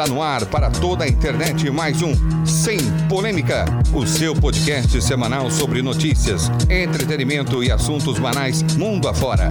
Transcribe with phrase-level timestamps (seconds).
[0.00, 2.14] Está no ar para toda a internet mais um
[2.46, 9.50] Sem Polêmica, o seu podcast semanal sobre notícias, entretenimento e assuntos banais mundo afora.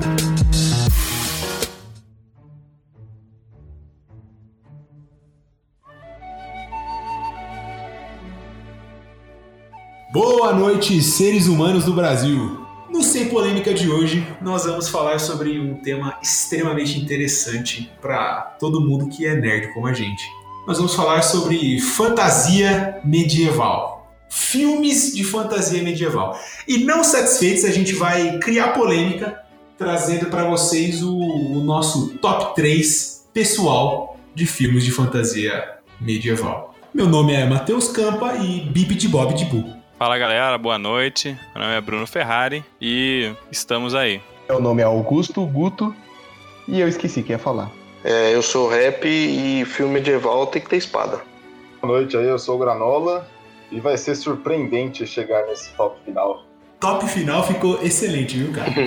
[10.11, 12.65] Boa noite, seres humanos do Brasil.
[12.89, 18.81] No Sem Polêmica de hoje, nós vamos falar sobre um tema extremamente interessante para todo
[18.81, 20.38] mundo que é nerd como a gente.
[20.69, 24.07] Nós vamos falar sobre fantasia medieval.
[24.29, 26.39] Filmes de fantasia medieval.
[26.67, 29.41] E não satisfeitos, a gente vai criar polêmica
[29.79, 36.75] trazendo para vocês o, o nosso top 3 pessoal de filmes de fantasia medieval.
[36.93, 39.73] Meu nome é Matheus Campa e Bip de Bob de Bu.
[39.97, 41.35] Fala galera, boa noite.
[41.55, 44.21] Meu nome é Bruno Ferrari e estamos aí.
[44.47, 45.95] Meu nome é Augusto Guto
[46.67, 47.78] e eu esqueci quem ia falar.
[48.03, 51.21] É, eu sou rap e filme medieval tem que ter espada.
[51.81, 53.27] Boa noite aí, eu sou o Granola
[53.71, 56.45] e vai ser surpreendente chegar nesse top final.
[56.79, 58.71] Top final ficou excelente, viu, cara?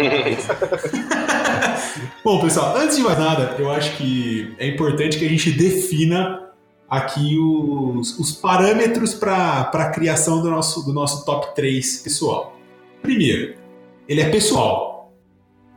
[2.24, 6.48] Bom, pessoal, antes de mais nada, eu acho que é importante que a gente defina
[6.88, 12.56] aqui os, os parâmetros para a criação do nosso, do nosso top 3 pessoal.
[13.02, 13.54] Primeiro,
[14.08, 14.91] ele é pessoal.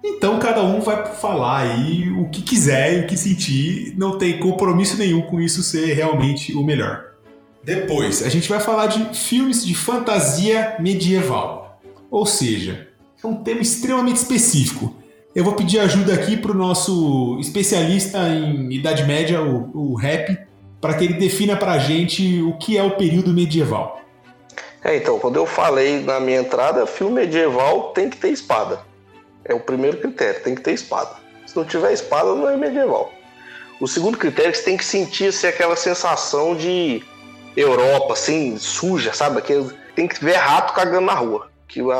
[0.07, 4.39] Então cada um vai falar aí o que quiser e o que sentir, não tem
[4.39, 7.05] compromisso nenhum com isso ser realmente o melhor.
[7.63, 11.81] Depois, a gente vai falar de filmes de fantasia medieval.
[12.11, 12.87] Ou seja,
[13.23, 14.95] é um tema extremamente específico.
[15.33, 20.37] Eu vou pedir ajuda aqui para o nosso especialista em Idade Média, o, o Rap,
[20.79, 23.99] para que ele defina para a gente o que é o período medieval.
[24.83, 28.79] É, então, quando eu falei na minha entrada, filme medieval tem que ter espada.
[29.45, 31.11] É o primeiro critério, tem que ter espada.
[31.45, 33.13] Se não tiver espada, não é medieval.
[33.79, 37.03] O segundo critério é que você tem que sentir assim, aquela sensação de
[37.55, 39.39] Europa, assim, suja, sabe?
[39.39, 41.49] Aquele, tem que ver rato cagando na rua.
[41.67, 41.95] Que a,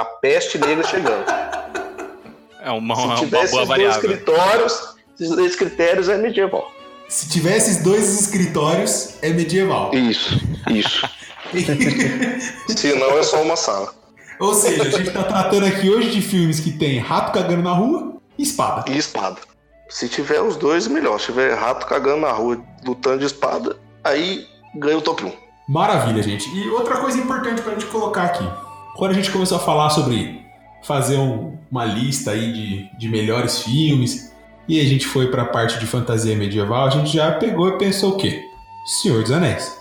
[0.00, 1.24] a peste negra chegando.
[2.62, 4.00] É uma, Se uma tiver boa esses dois variável.
[4.00, 6.72] critérios, esses dois critérios é medieval.
[7.08, 9.94] Se tiver esses dois escritórios, é medieval.
[9.94, 10.40] Isso,
[10.70, 11.08] isso.
[12.76, 13.94] Se não, é só uma sala.
[14.38, 17.72] Ou seja, a gente está tratando aqui hoje de filmes que tem rato cagando na
[17.72, 18.84] rua e espada.
[18.90, 19.36] E espada.
[19.88, 21.18] Se tiver os dois, melhor.
[21.18, 25.32] Se tiver rato cagando na rua, lutando de espada, aí ganha o top 1.
[25.68, 26.48] Maravilha, gente.
[26.54, 28.44] E outra coisa importante para a gente colocar aqui.
[28.96, 30.40] Quando a gente começou a falar sobre
[30.84, 34.32] fazer um- uma lista aí de, de melhores filmes,
[34.68, 37.78] e a gente foi para a parte de fantasia medieval, a gente já pegou e
[37.78, 38.42] pensou o quê?
[39.02, 39.76] Senhor dos Anéis.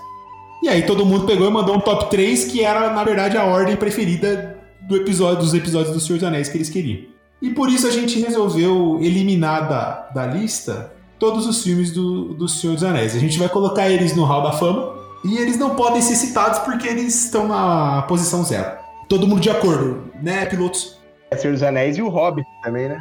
[0.65, 3.43] E aí todo mundo pegou e mandou um top 3 que era, na verdade, a
[3.45, 7.03] ordem preferida do episódio, dos episódios do Senhor dos Anéis que eles queriam.
[7.39, 12.47] E por isso a gente resolveu eliminar da, da lista todos os filmes do, do
[12.47, 13.15] Senhor dos Anéis.
[13.15, 16.57] A gente vai colocar eles no Hall da Fama e eles não podem ser citados
[16.59, 18.71] porque eles estão na posição zero.
[19.07, 20.97] Todo mundo de acordo, né, pilotos?
[21.29, 22.97] É Senhor dos Anéis e o Hobbit também, né?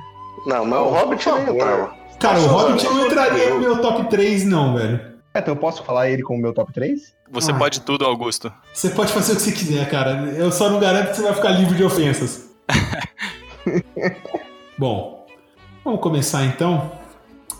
[0.46, 1.54] Não, mas o Não, Hobbit favor.
[1.54, 1.94] entrava.
[2.20, 5.13] Cara, o Hobbit não entraria eu- no meu top 3, não, velho.
[5.34, 7.12] É, Então eu posso falar ele como meu top 3?
[7.30, 7.54] Você Ah.
[7.56, 8.52] pode tudo, Augusto.
[8.72, 10.30] Você pode fazer o que você quiser, cara.
[10.36, 12.50] Eu só não garanto que você vai ficar livre de ofensas.
[14.78, 15.26] Bom,
[15.84, 16.92] vamos começar então.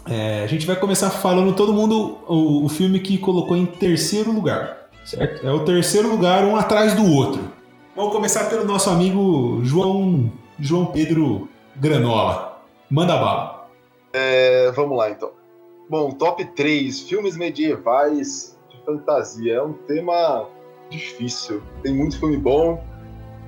[0.08, 4.30] É, a gente vai começar falando todo mundo o, o filme que colocou em terceiro
[4.30, 5.46] lugar, certo?
[5.46, 7.50] É o terceiro lugar, um atrás do outro.
[7.96, 10.30] Vamos começar pelo nosso amigo João
[10.60, 12.60] João Pedro Granola.
[12.90, 13.66] Manda bala.
[14.12, 15.30] É, vamos lá então.
[15.88, 19.54] Bom, top 3, filmes medievais de fantasia.
[19.54, 20.48] É um tema
[20.90, 21.62] difícil.
[21.82, 22.82] Tem muito filme bom.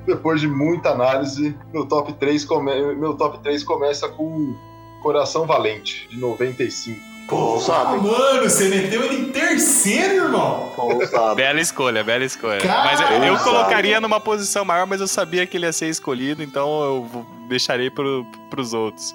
[0.07, 2.95] Depois de muita análise, meu top 3, come...
[2.95, 4.55] meu top 3 começa com
[5.03, 7.17] Coração Valente, de 95.
[7.29, 10.73] Pô, Ah, mano, você meteu ele em terceiro, irmão.
[10.77, 11.35] Pô, ousado.
[11.35, 12.61] Bela escolha, bela escolha.
[12.61, 15.89] Cara, mas eu, eu colocaria numa posição maior, mas eu sabia que ele ia ser
[15.89, 19.13] escolhido, então eu deixarei pro, pros outros.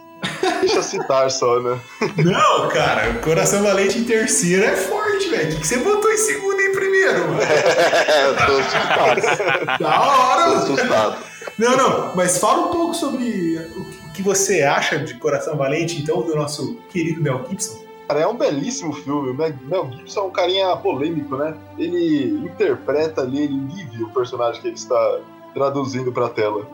[0.61, 1.79] Deixa eu citar só, né?
[2.23, 5.55] Não, cara, Coração Valente em terceiro é forte, velho.
[5.57, 7.41] O que você botou em segundo e em primeiro, mano?
[7.41, 9.21] É, tô assustado.
[9.67, 10.57] Da Tô hora, mano.
[10.63, 11.17] assustado.
[11.57, 16.21] Não, não, mas fala um pouco sobre o que- você acha de Coração Valente, então,
[16.21, 17.81] do nosso querido Mel Gibson.
[18.07, 19.31] Cara, é um belíssimo filme.
[19.31, 21.55] O Mel- Gibson é um carinha polêmico, né?
[21.77, 25.19] Ele interpreta ali, ele vive o personagem que ele está
[25.55, 26.67] traduzindo pra tela.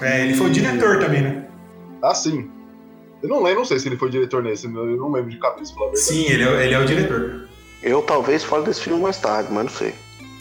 [0.00, 1.44] É, ele foi o diretor também, né?
[2.02, 2.50] Assim.
[3.26, 5.74] Eu não lembro, não sei se ele foi diretor nesse, eu não lembro de cabeça,
[5.74, 6.06] pela verdade.
[6.06, 7.48] Sim, ele é, ele é o diretor.
[7.82, 9.94] Eu talvez fale desse filme mais tarde, mas não sei.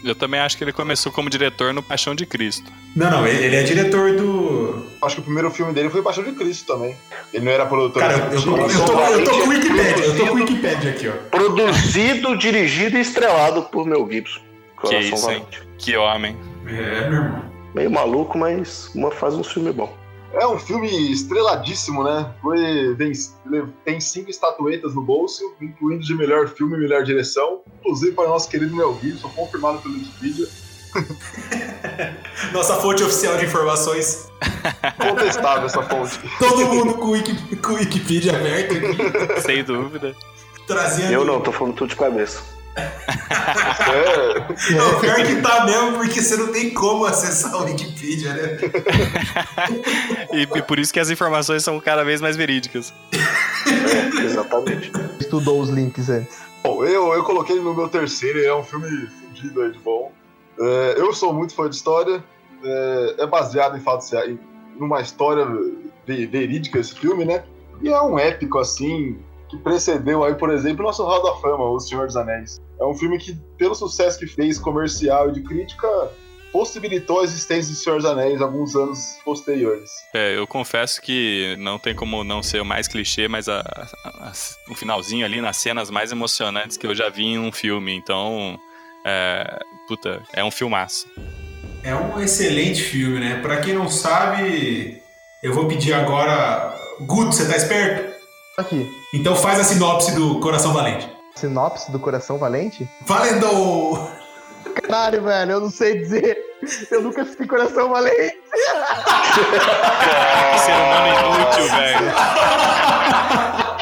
[0.04, 2.72] Eu também acho que ele começou como diretor no Paixão de Cristo.
[2.96, 4.86] Não, não, ele, ele é diretor do.
[5.02, 6.96] Acho que o primeiro filme dele foi Paixão de Cristo também.
[7.34, 8.82] Ele não era produtor Cara, eu, eu, executivo.
[8.82, 11.14] eu, tô, eu tô com o Wikipedia, eu tô com o Wikipedia aqui, ó.
[11.32, 14.40] Produzido, dirigido e estrelado por Mel Gibson.
[14.40, 15.46] Que Coração isso, hein?
[15.80, 16.38] Que homem.
[16.68, 17.46] É, meu irmão.
[17.74, 20.05] Meio maluco, mas uma faz um filme bom.
[20.36, 22.34] É um filme estreladíssimo, né?
[22.42, 23.12] Foi, tem,
[23.86, 27.62] tem cinco estatuetas no bolso, incluindo de melhor filme e melhor direção.
[27.80, 30.48] Inclusive para o nosso querido Mel Gibson, confirmado pelo Wikipedia.
[32.54, 34.30] Nossa fonte oficial de informações.
[34.98, 36.20] Contestável essa fonte.
[36.40, 40.16] Todo mundo com o, Wiki, com o Wikipedia aberto aqui, Sem dúvida.
[40.68, 41.12] trazendo.
[41.12, 42.55] Eu não, tô falando tudo de cabeça.
[42.78, 48.58] É, Não, pior que tá mesmo, porque você não tem como acessar o Wikipedia, né?
[50.34, 52.94] E, e por isso que as informações são cada vez mais verídicas.
[53.14, 54.92] É, exatamente.
[55.20, 56.38] Estudou os links antes.
[56.64, 60.12] bom, eu, eu coloquei no meu terceiro, é um filme fudido aí de bom.
[60.60, 62.24] É, eu sou muito fã de história,
[62.64, 64.40] é, é baseado em fatos reais, em
[64.78, 65.46] numa história
[66.06, 67.44] ve- verídica esse filme, né?
[67.82, 69.18] E é um épico, assim,
[69.50, 72.60] que precedeu aí, por exemplo, o nosso Hall da Fama, O Senhor dos Anéis.
[72.80, 75.88] É um filme que, pelo sucesso que fez comercial e de crítica,
[76.52, 79.90] possibilitou a existência de Senhor dos Anéis alguns anos posteriores.
[80.14, 84.30] É, eu confesso que não tem como não ser o mais clichê, mas a, a-
[84.30, 84.34] a-
[84.72, 87.94] o finalzinho ali, nas cenas mais emocionantes que eu já vi em um filme.
[87.94, 88.58] Então,
[89.06, 91.06] é, puta, é um filmaço.
[91.84, 93.40] É um excelente filme, né?
[93.42, 95.02] Pra quem não sabe,
[95.44, 96.74] eu vou pedir agora.
[97.02, 98.15] Guto, você tá esperto?
[98.58, 98.90] Aqui.
[99.14, 101.12] Então faz a sinopse do Coração Valente.
[101.36, 102.90] Sinopse do Coração Valente?
[103.06, 104.10] Valendo!
[104.82, 106.38] Caralho, velho, eu não sei dizer.
[106.90, 108.38] Eu nunca assisti Coração Valente.
[110.54, 112.14] Que ser humano inútil, velho.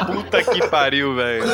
[0.06, 1.44] Puta que pariu, velho.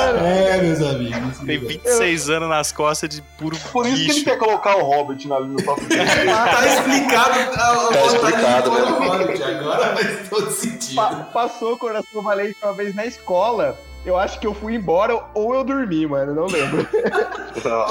[0.00, 1.38] É, meus amigos.
[1.38, 4.24] Tem 26 anos nas costas de puro Por isso que ele bicho.
[4.24, 6.00] quer colocar o Hobbit na linha do top 3.
[6.26, 9.08] Tá explicado a, a Tá vontade explicado, do né?
[9.08, 9.42] Hobbit.
[9.42, 10.96] Agora faz todo sentido.
[10.96, 13.78] Pa- passou Coração Valente uma vez na escola.
[14.04, 16.34] Eu acho que eu fui embora ou eu dormi, mano.
[16.34, 16.86] Não lembro.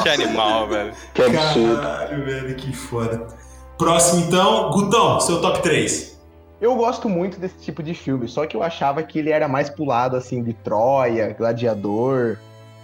[0.03, 0.91] Que animal, velho.
[1.13, 1.81] que absurdo.
[1.81, 3.27] Caralho, velho, que foda.
[3.77, 6.18] Próximo, então, Gutão, seu top 3.
[6.61, 9.69] Eu gosto muito desse tipo de filme, só que eu achava que ele era mais
[9.69, 12.37] pulado, assim, de Troia, Gladiador.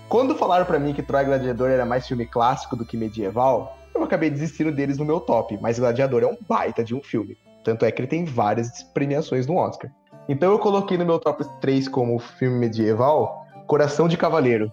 [0.07, 3.77] Quando falaram pra mim que Troia e Gladiador era mais filme clássico do que medieval,
[3.93, 5.57] eu acabei desistindo deles no meu top.
[5.61, 7.37] Mas Gladiador é um baita de um filme.
[7.65, 9.91] Tanto é que ele tem várias premiações no Oscar.
[10.29, 14.71] Então eu coloquei no meu top 3 como filme medieval Coração de Cavaleiro.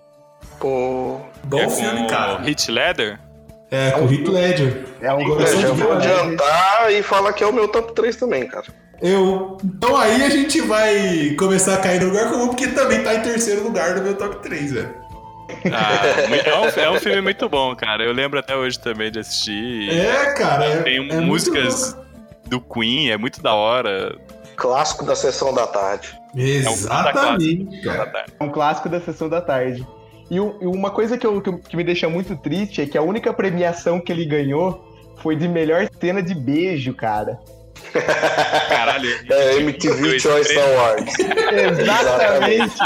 [0.60, 2.48] Pô, Bom é filme, cara.
[2.48, 3.31] Heath Ledger?
[3.72, 4.84] É, com o Heath Ledger.
[5.00, 6.20] É um eu Coração vou Cavaleiro.
[6.20, 8.66] adiantar e falar que é o meu top 3 também, cara.
[9.00, 9.56] Eu.
[9.64, 13.22] Então aí a gente vai começar a cair no lugar comum, porque também tá em
[13.22, 14.94] terceiro lugar no meu top 3, velho.
[15.72, 18.04] Ah, muito- é, um, é um filme muito bom, cara.
[18.04, 19.90] Eu lembro até hoje também de assistir.
[19.90, 20.64] É, cara.
[20.66, 21.96] É, Tem é músicas
[22.46, 24.14] do Queen, é muito da hora.
[24.56, 26.14] Clássico da sessão da tarde.
[26.36, 28.06] Exatamente, Da cara.
[28.10, 28.32] tarde.
[28.38, 29.86] É um clássico da sessão da tarde.
[30.32, 33.32] E, e uma coisa que, eu- que me deixa muito triste é que a única
[33.34, 34.82] premiação que ele ganhou
[35.22, 37.38] foi de melhor cena de beijo, cara.
[37.92, 39.10] Caralho.
[39.30, 40.58] É MTV Choice.
[40.58, 41.14] Awards.
[41.18, 42.76] Exatamente.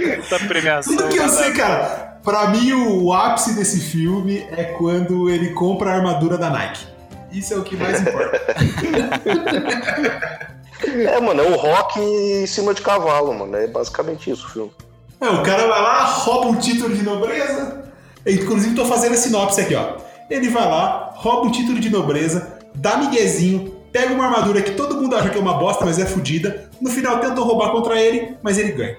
[0.18, 0.94] Essa premiação.
[0.96, 2.18] Tudo que eu sei, cara.
[2.22, 6.86] Pra mim, o ápice desse filme é quando ele compra a armadura da Nike.
[7.32, 8.38] Isso é o que mais importa.
[10.82, 13.54] É, mano, é o rock em cima de cavalo, mano.
[13.54, 14.72] É basicamente isso o filme.
[15.20, 17.84] É, o cara vai lá, rouba um título de nobreza.
[18.26, 19.96] Inclusive, tô fazendo a sinopse aqui, ó.
[20.30, 24.96] Ele vai lá, rouba um título de nobreza, dá miguezinho, pega uma armadura que todo
[24.96, 26.70] mundo acha que é uma bosta, mas é fodida.
[26.80, 28.96] No final tentam roubar contra ele, mas ele ganha.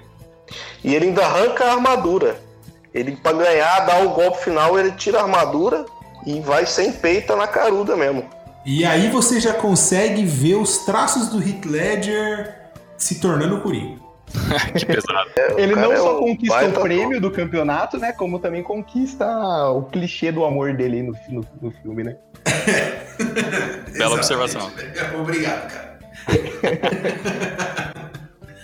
[0.84, 2.36] E ele ainda arranca a armadura.
[2.94, 5.86] Ele, pra ganhar, dá o golpe final, ele tira a armadura
[6.26, 8.24] e vai sem peita na caruda mesmo.
[8.64, 12.54] E aí você já consegue ver os traços do Heath Ledger
[12.96, 14.01] se tornando o Coringa.
[14.78, 15.30] Que pesado.
[15.58, 18.12] Ele cara não é só um conquista o prêmio do campeonato, né?
[18.12, 19.26] Como também conquista
[19.70, 22.16] o clichê do amor dele no, no- no filme, né?
[23.96, 24.70] Bela observação.
[25.20, 25.92] Obrigado, cara.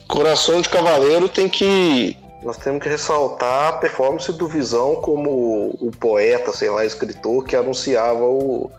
[0.09, 2.17] Coração de Cavaleiro tem que.
[2.43, 7.55] Nós temos que ressaltar a performance do Visão como o poeta, sei lá, escritor que
[7.57, 8.71] anunciava o,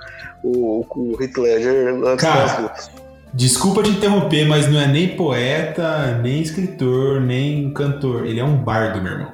[0.43, 2.41] o, o Heath Ledger antes Cara.
[2.46, 2.91] das lutas.
[3.33, 8.25] Desculpa te interromper, mas não é nem poeta, nem escritor, nem cantor.
[8.25, 9.33] Ele é um bardo, meu irmão.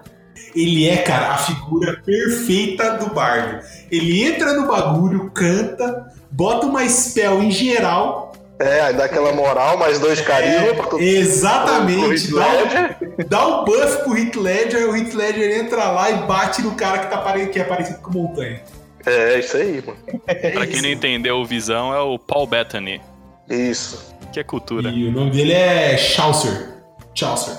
[0.55, 3.59] Ele é, cara, a figura perfeita do bardo.
[3.91, 8.33] Ele entra no bagulho, canta, bota uma spell em geral.
[8.57, 12.05] É, aí dá aquela moral, mais dois carisma pra todo Exatamente.
[12.05, 12.97] o Heath Ledger.
[13.17, 16.71] Dá, dá um buff pro Heath Ledger, o Heath Ledger entra lá e bate no
[16.73, 18.61] cara que, tá pare- que é parecido com montanha.
[19.05, 19.99] É, isso aí, mano.
[20.25, 20.83] É Pra quem isso.
[20.83, 23.01] não entendeu o Visão, é o Paul Bettany.
[23.49, 24.13] Isso.
[24.23, 24.89] aqui é cultura.
[24.89, 26.73] E o nome dele é Chaucer.
[27.13, 27.55] Chaucer.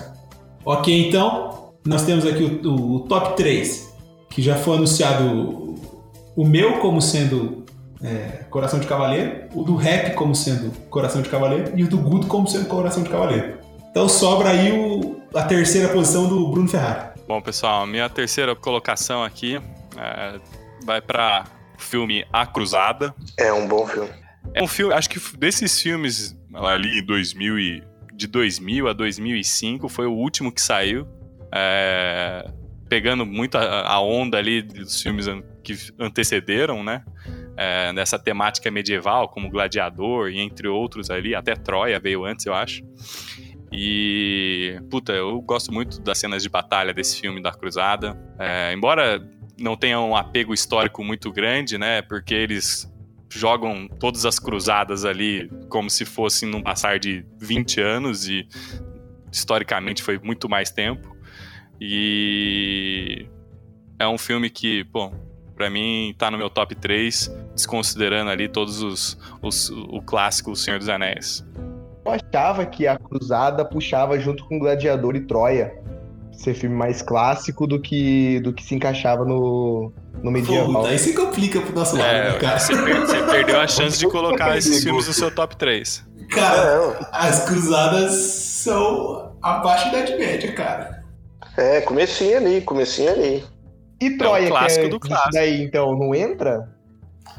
[0.64, 3.94] Ok, então, nós temos aqui o, o, o top 3,
[4.30, 5.76] que já foi anunciado
[6.36, 7.64] o meu como sendo
[8.02, 11.98] é, Coração de Cavaleiro, o do Rap como sendo Coração de Cavaleiro e o do
[11.98, 13.58] Guto como sendo Coração de Cavaleiro.
[13.90, 17.16] Então sobra aí o, a terceira posição do Bruno Ferrari.
[17.26, 19.60] Bom, pessoal, minha terceira colocação aqui
[19.96, 20.38] é,
[20.84, 21.44] vai para
[21.78, 23.14] o filme A Cruzada.
[23.38, 24.25] É um bom filme.
[24.54, 27.82] É um filme, acho que desses filmes ali em 2000 e,
[28.14, 31.06] de 2000 a 2005 foi o último que saiu.
[31.52, 32.50] É,
[32.88, 35.26] pegando muito a, a, onda ali dos filmes
[35.62, 37.04] que antecederam, né?
[37.56, 42.54] É, nessa temática medieval, como Gladiador e entre outros ali, até Troia veio antes, eu
[42.54, 42.82] acho.
[43.72, 48.16] E, puta, eu gosto muito das cenas de batalha desse filme da Cruzada.
[48.38, 49.20] É, embora
[49.58, 52.02] não tenha um apego histórico muito grande, né?
[52.02, 52.90] Porque eles
[53.30, 58.46] jogam todas as cruzadas ali como se fossem num passar de 20 anos e
[59.30, 61.16] historicamente foi muito mais tempo.
[61.80, 63.26] E
[63.98, 65.12] é um filme que, bom,
[65.54, 70.56] para mim tá no meu top 3, desconsiderando ali todos os, os o clássico O
[70.56, 71.44] Senhor dos Anéis.
[72.04, 75.74] Eu achava que a Cruzada puxava junto com Gladiador e Troia.
[76.36, 79.90] Ser filme mais clássico do que, do que se encaixava no,
[80.22, 80.66] no medieval.
[80.82, 82.58] Puta, aí se complica pro nosso lado, é, né, cara?
[82.58, 86.04] Você, per você perdeu a chance de colocar esses filmes no seu top 3.
[86.30, 91.02] Cara, as cruzadas são abaixo da Idade Média, cara.
[91.56, 93.42] É, comecinho ali, comecinho ali.
[94.00, 95.30] E Troia, é clássico que é do clássico.
[95.32, 96.68] daí, então, não entra?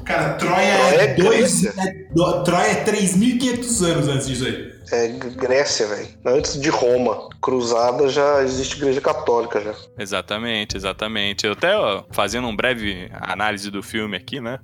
[0.04, 1.64] Cara, Troia Troia é é dois.
[1.64, 4.67] É, do- Troia é 3.500 anos antes disso aí.
[4.92, 6.08] É Grécia, velho.
[6.24, 7.28] Antes de Roma.
[7.40, 9.74] Cruzada já existe igreja católica já.
[9.98, 11.46] Exatamente, exatamente.
[11.46, 14.58] Eu até ó, fazendo um breve análise do filme aqui, né?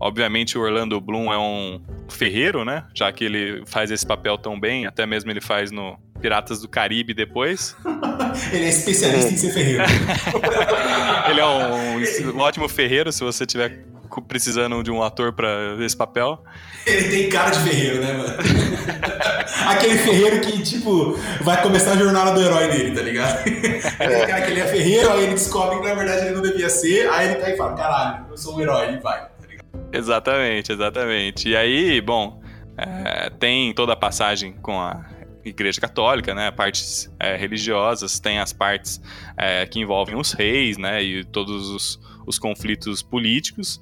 [0.00, 2.84] Obviamente o Orlando Bloom é um ferreiro, né?
[2.94, 6.68] Já que ele faz esse papel tão bem, até mesmo ele faz no Piratas do
[6.68, 7.76] Caribe depois.
[8.52, 9.84] Ele é especialista em ser ferreiro.
[11.30, 13.84] Ele é um, um ótimo ferreiro, se você tiver
[14.22, 16.42] precisando de um ator pra esse papel.
[16.86, 18.34] Ele tem cara de ferreiro, né, mano?
[19.66, 23.38] Aquele ferreiro que, tipo, vai começar a jornada do herói dele, tá ligado?
[23.98, 26.68] Aquele cara que ele é ferreiro, aí ele descobre que na verdade ele não devia
[26.68, 29.64] ser, aí ele tá e fala, caralho, eu sou um herói, e vai, tá ligado?
[29.92, 31.48] Exatamente, exatamente.
[31.48, 32.42] E aí, bom,
[32.76, 35.04] é, tem toda a passagem com a
[35.44, 36.50] Igreja Católica, né?
[36.50, 39.00] Partes é, religiosas, tem as partes
[39.36, 41.02] é, que envolvem os reis, né?
[41.02, 43.80] E todos os, os conflitos políticos.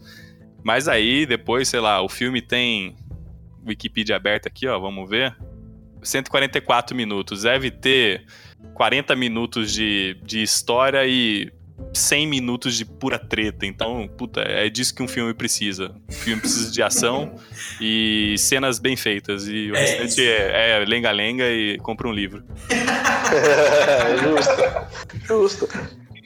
[0.65, 2.97] Mas aí, depois, sei lá, o filme tem
[3.67, 5.37] Wikipedia aberta aqui, ó, vamos ver.
[6.03, 7.43] 144 minutos.
[7.43, 8.25] Deve ter
[8.75, 11.53] 40 minutos de, de história e
[11.95, 13.67] 100 minutos de pura treta.
[13.67, 15.95] Então, puta, é disso que um filme precisa.
[16.09, 17.35] Um filme precisa de ação
[17.81, 19.47] e cenas bem feitas.
[19.47, 20.21] E o É restante isso.
[20.21, 22.45] é é lenga-lenga e compra um livro.
[24.23, 25.27] justo.
[25.27, 25.69] Justo.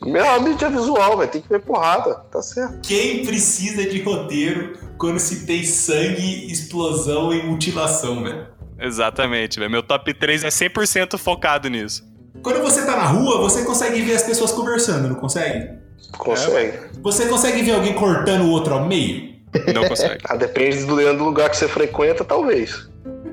[0.04, 1.30] Meu mídia visual, velho.
[1.30, 2.14] Tem que ver porrada.
[2.30, 2.80] Tá certo.
[2.86, 8.46] Quem precisa de roteiro quando se tem sangue, explosão e mutilação, velho?
[8.78, 9.70] Exatamente, velho.
[9.70, 12.06] Meu top 3 é 100% focado nisso.
[12.46, 15.68] Quando você tá na rua, você consegue ver as pessoas conversando, não consegue?
[16.16, 16.78] Consegue.
[17.02, 19.34] Você consegue ver alguém cortando o outro ao meio?
[19.74, 20.22] Não consegue.
[20.30, 22.88] Ah, depende do do lugar que você frequenta, talvez.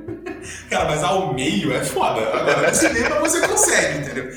[0.68, 2.22] Cara, mas ao meio é foda.
[2.22, 4.30] Agora no cinema você consegue, entendeu?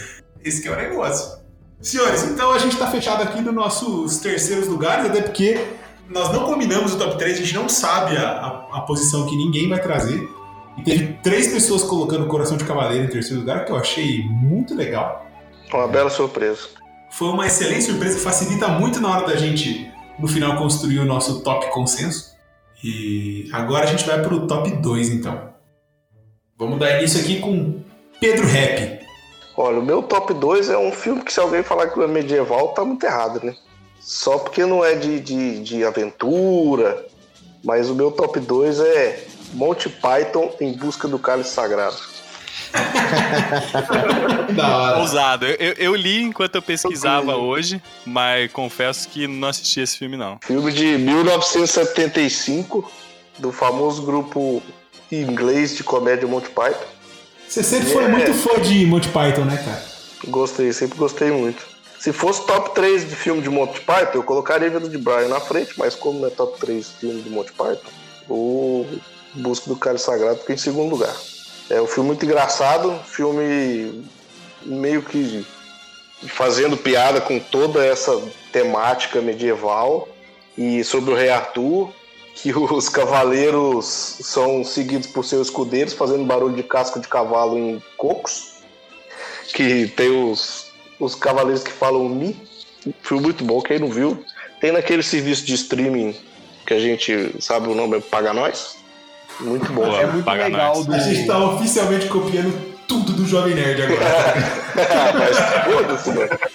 [0.45, 1.39] Esse que é o negócio.
[1.81, 5.59] Senhores, então a gente tá fechado aqui nos nossos terceiros lugares, até porque
[6.07, 9.37] nós não combinamos o top 3, a gente não sabe a, a, a posição que
[9.37, 10.29] ninguém vai trazer.
[10.77, 14.75] E teve três pessoas colocando Coração de Cavaleiro em terceiro lugar, que eu achei muito
[14.75, 15.27] legal.
[15.73, 16.69] Uma bela surpresa.
[17.11, 21.41] Foi uma excelente surpresa, facilita muito na hora da gente, no final, construir o nosso
[21.41, 22.37] top consenso.
[22.85, 25.51] E agora a gente vai pro top 2, então.
[26.59, 27.81] Vamos dar início aqui com
[28.21, 29.01] Pedro Rap.
[29.57, 32.69] Olha, o meu top 2 é um filme que se alguém falar que é medieval,
[32.69, 33.55] tá muito errado, né?
[33.99, 37.07] Só porque não é de, de, de aventura,
[37.65, 41.97] mas o meu top 2 é Monty Python em busca do cálice sagrado.
[44.55, 44.99] Da hora.
[45.01, 45.47] Ousado.
[45.47, 50.39] Eu, eu- li enquanto eu pesquisava hoje, mas confesso que não assisti esse filme, não.
[50.43, 52.91] Filme de 1975,
[53.39, 54.63] do famoso grupo
[55.11, 56.87] inglês de comédia Monty Python.
[57.49, 58.09] Você sempre foi É.
[58.09, 59.83] muito fã de Monty Python, né, cara?
[60.29, 61.65] Gostei, sempre gostei muito.
[61.99, 65.41] Se fosse top 3 de filme de Monty Python, eu colocaria Vida de Brian na
[65.41, 67.91] frente, mas como não é top 3 de filme de Monty Python,
[68.29, 68.87] o
[69.37, 71.15] Busca do Cálice Sagrado fica em segundo lugar.
[71.69, 74.05] É um filme muito engraçado, filme
[74.65, 75.45] meio que
[76.29, 78.21] fazendo piada com toda essa
[78.53, 80.09] temática medieval
[80.57, 81.91] e sobre o rei Arthur.
[82.35, 83.87] que os cavaleiros
[84.21, 88.57] são seguidos por seus escudeiros fazendo barulho de casco de cavalo em cocos.
[89.55, 90.67] Que tem os,
[90.99, 92.37] os cavaleiros que falam mi.
[93.03, 94.23] Filme muito bom, quem não viu.
[94.61, 96.15] Tem naquele serviço de streaming
[96.67, 98.76] que a gente sabe o nome, é Paga Nós.
[99.41, 99.85] Muito bom.
[99.85, 100.01] Boa.
[100.01, 100.95] É muito legal do.
[100.95, 104.01] A gente tá oficialmente copiando tudo do Jovem Nerd agora.
[105.19, 106.07] Mas.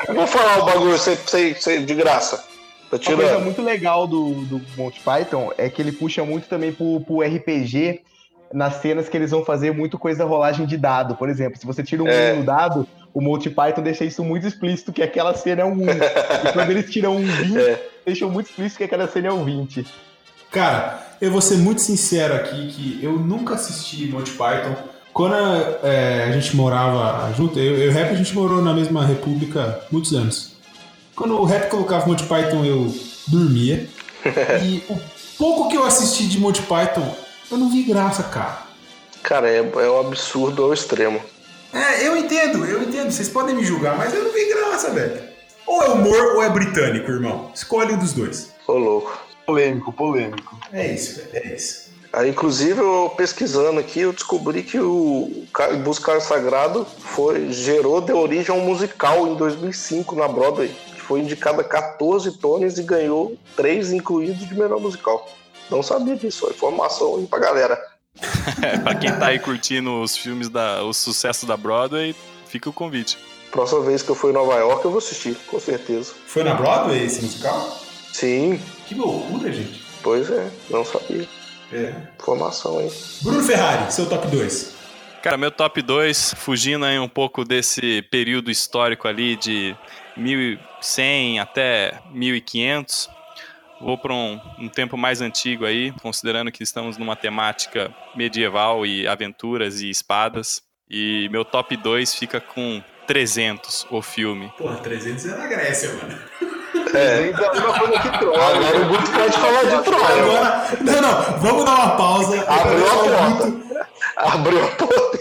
[0.08, 2.38] Eu Vou falar o bagulho sem, sem, sem- de graça.
[2.90, 3.44] Tá Uma coisa tirando.
[3.44, 8.02] muito legal do, do Monty Python é que ele puxa muito também pro, pro RPG
[8.54, 11.16] nas cenas que eles vão fazer muito coisa da rolagem de dado.
[11.16, 12.34] Por exemplo, se você tira um É.
[12.34, 15.72] 1 no dado, o Monty Python deixa isso muito explícito que aquela cena é um
[15.74, 15.90] 1.
[16.50, 17.80] e quando eles tiram um 20, É.
[18.06, 19.86] deixam muito explícito que aquela cena é um 20.
[20.52, 24.76] Cara, eu vou ser muito sincero aqui que eu nunca assisti Monty Python.
[25.14, 25.36] Quando
[25.84, 29.82] é, a gente morava junto, eu e o Rap a gente morou na mesma república
[29.90, 30.52] muitos anos.
[31.16, 32.94] Quando o Rap colocava Monty Python, eu
[33.28, 33.88] dormia.
[34.64, 35.00] e o
[35.38, 37.16] pouco que eu assisti de Monty Python,
[37.50, 38.64] eu não vi graça, cara.
[39.24, 41.22] Cara, é, é um absurdo ao extremo.
[41.74, 43.10] É, eu entendo, eu entendo.
[43.10, 45.22] Vocês podem me julgar, mas eu não vi graça, velho.
[45.66, 47.52] Ou é humor ou é britânico, irmão.
[47.54, 48.52] Escolhe um dos dois.
[48.68, 49.31] Ô, louco.
[49.56, 50.58] Polêmico, polêmico.
[50.72, 51.92] É isso, velho, é isso.
[52.14, 58.18] Aí, inclusive, eu pesquisando aqui, eu descobri que o Ca- Buscar Sagrado foi, gerou, deu
[58.18, 62.84] origem a um musical em 2005 na Broadway, que foi indicado a 14 Tonys e
[62.84, 65.28] ganhou 3 incluídos de melhor musical.
[65.70, 67.78] Não sabia disso, informação aí pra galera.
[68.84, 72.16] Pra quem tá aí curtindo os filmes, da, os sucessos da Broadway,
[72.48, 73.18] fica o convite.
[73.52, 76.14] Próxima vez que eu for em Nova York, eu vou assistir, com certeza.
[76.28, 77.78] Foi na Broadway esse musical?
[78.14, 78.60] Sim,
[78.92, 79.82] Que loucura, gente.
[80.04, 81.26] pois é, não sabia.
[81.72, 81.94] É.
[82.20, 82.92] Informação aí.
[83.22, 84.76] Bruno Ferrari, seu top 2.
[85.24, 89.74] Cara, meu top 2, fugindo aí um pouco desse período histórico ali de
[90.18, 93.10] 1100 até 1500,
[93.80, 99.08] vou para um, um tempo mais antigo aí, considerando que estamos numa temática medieval e
[99.08, 100.62] aventuras e espadas.
[100.90, 104.52] E meu top 2 fica com 300, o filme.
[104.58, 106.20] Porra, 300 é na Grécia, mano.
[106.94, 108.42] É, é uma coisa que troca.
[108.42, 110.24] agora o Guto pode falar de Troia.
[110.24, 112.46] Agora, não, não, vamos dar uma pausa.
[112.48, 113.54] Abriu a porta.
[114.18, 115.12] Abriu a porta.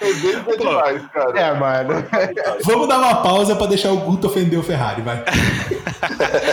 [0.00, 1.38] É demais, cara.
[1.38, 2.04] É, mano.
[2.64, 5.22] Vamos dar uma pausa pra deixar o Guto ofender o Ferrari, vai.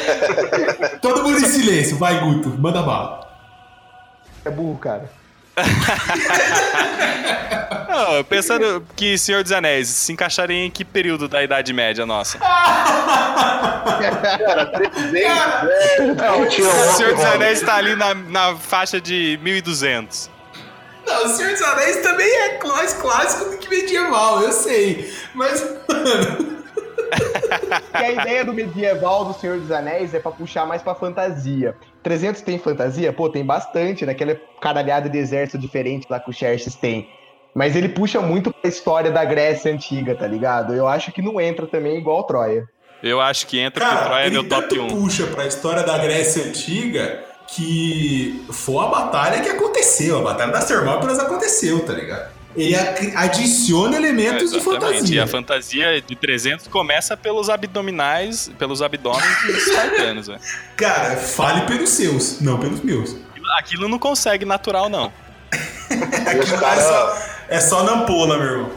[1.02, 3.28] Todo mundo em silêncio, vai, Guto, manda bala.
[4.44, 5.10] É burro, cara.
[7.88, 12.38] Não, pensando que Senhor dos Anéis se encaixaria em que período da Idade Média nossa?
[12.40, 20.30] Cara, 300, Não, Senhor dos Anéis tá ali na, na faixa de 1200.
[21.06, 25.14] Não, o Senhor dos Anéis também é mais clássico do que medieval, eu sei.
[25.34, 26.56] Mas, mano.
[27.94, 31.76] E a ideia do medieval do Senhor dos Anéis é pra puxar mais pra fantasia.
[32.06, 33.12] 300 tem fantasia?
[33.12, 37.10] Pô, tem bastante, naquela caralhada de exército diferente lá que o Xerxes tem.
[37.56, 40.76] Mas ele puxa muito pra história da Grécia antiga, tá ligado?
[40.76, 42.70] Eu acho que não entra também igual Troia.
[43.02, 44.88] Eu acho que entra porque Cara, Troia é ele meu top tanto 1.
[44.90, 50.20] puxa pra história da Grécia Antiga que foi a batalha que aconteceu.
[50.20, 52.35] A Batalha das Termópilas aconteceu, tá ligado?
[52.56, 52.76] Ele
[53.16, 54.86] adiciona elementos de É, Exatamente.
[54.86, 55.24] E fantasia.
[55.24, 60.40] a fantasia de 300 começa pelos abdominais, pelos abdômenes dos espartanos, velho.
[60.78, 63.16] Cara, fale pelos seus, não pelos meus.
[63.60, 65.12] Aquilo não consegue natural, não.
[65.90, 67.18] É caras só,
[67.50, 68.72] é só nampola, meu irmão.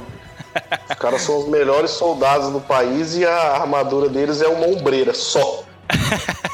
[0.91, 5.15] os caras são os melhores soldados do país e a armadura deles é uma ombreira
[5.15, 5.65] só.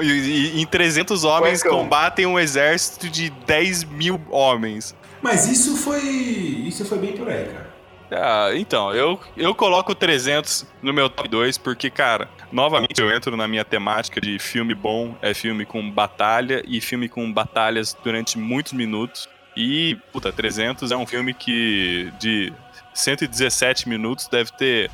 [0.00, 1.80] E, e- em 300 homens Cuecão.
[1.80, 4.94] combatem um exército de 10 mil homens.
[5.22, 6.00] Mas isso foi.
[6.00, 7.78] Isso foi bem por aí, cara.
[8.10, 13.36] Ah, então, eu, eu coloco 300 no meu top 2 porque, cara, novamente eu entro
[13.36, 18.38] na minha temática de filme bom, é filme com batalha e filme com batalhas durante
[18.38, 19.28] muitos minutos.
[19.54, 22.52] E, puta, 300 é um filme que de
[22.94, 24.90] 117 minutos deve ter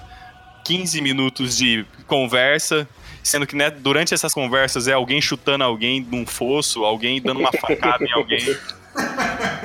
[0.64, 2.88] 15 minutos de conversa,
[3.22, 7.52] sendo que né, durante essas conversas é alguém chutando alguém num fosso, alguém dando uma
[7.52, 8.40] facada em alguém.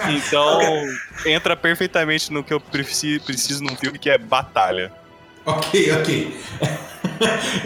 [0.10, 0.60] Então,
[1.26, 4.92] entra perfeitamente no que eu preciso, preciso num filme que é batalha.
[5.46, 6.40] Ok, ok.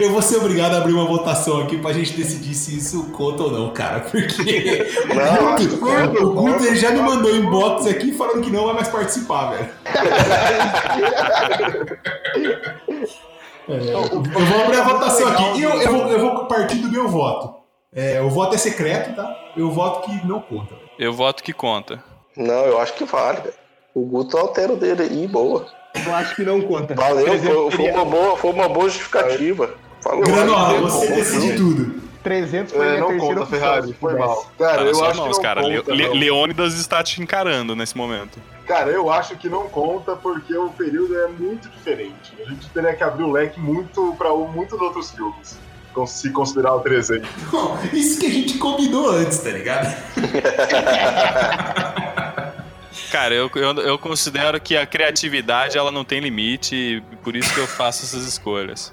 [0.00, 3.44] Eu vou ser obrigado a abrir uma votação aqui pra gente decidir se isso conta
[3.44, 4.00] ou não, cara.
[4.00, 8.66] Porque Não, o Guto, o Guto ele já me mandou inbox aqui falando que não
[8.66, 9.68] vai mais participar, velho.
[13.68, 15.60] É, eu vou abrir a votação aqui.
[15.60, 17.54] E eu, eu, vou, eu vou partir do meu voto.
[17.92, 19.52] É, o voto é secreto, tá?
[19.56, 20.83] Eu voto que não conta.
[20.98, 22.02] Eu voto que conta.
[22.36, 23.54] Não, eu acho que vale, velho.
[23.94, 25.66] O Guto altera o dele aí, boa.
[26.04, 26.94] Eu acho que não conta.
[26.94, 29.74] Valeu, 300 foi, foi uma boa, foi uma boa justificativa.
[30.00, 30.22] Falou.
[30.24, 32.02] Granola, você decide tudo.
[32.24, 34.46] 300 foi É, não terceira conta, Ferrari, foi mal.
[34.58, 35.60] Cara, Tá eu suas acho mãos, que não cara.
[35.62, 35.94] conta.
[35.94, 36.14] Le- não.
[36.14, 38.40] Leônidas está te encarando nesse momento.
[38.66, 42.32] Cara, eu acho que não conta porque o período é muito diferente.
[42.40, 45.58] A gente teria que abrir o leque muito para muitos outros filmes.
[46.06, 47.28] Se considerar o 300.
[47.50, 49.94] Bom, isso que a gente combinou antes, tá ligado?
[53.10, 57.54] Cara, eu, eu, eu considero que a criatividade ela não tem limite e por isso
[57.54, 58.92] que eu faço essas escolhas.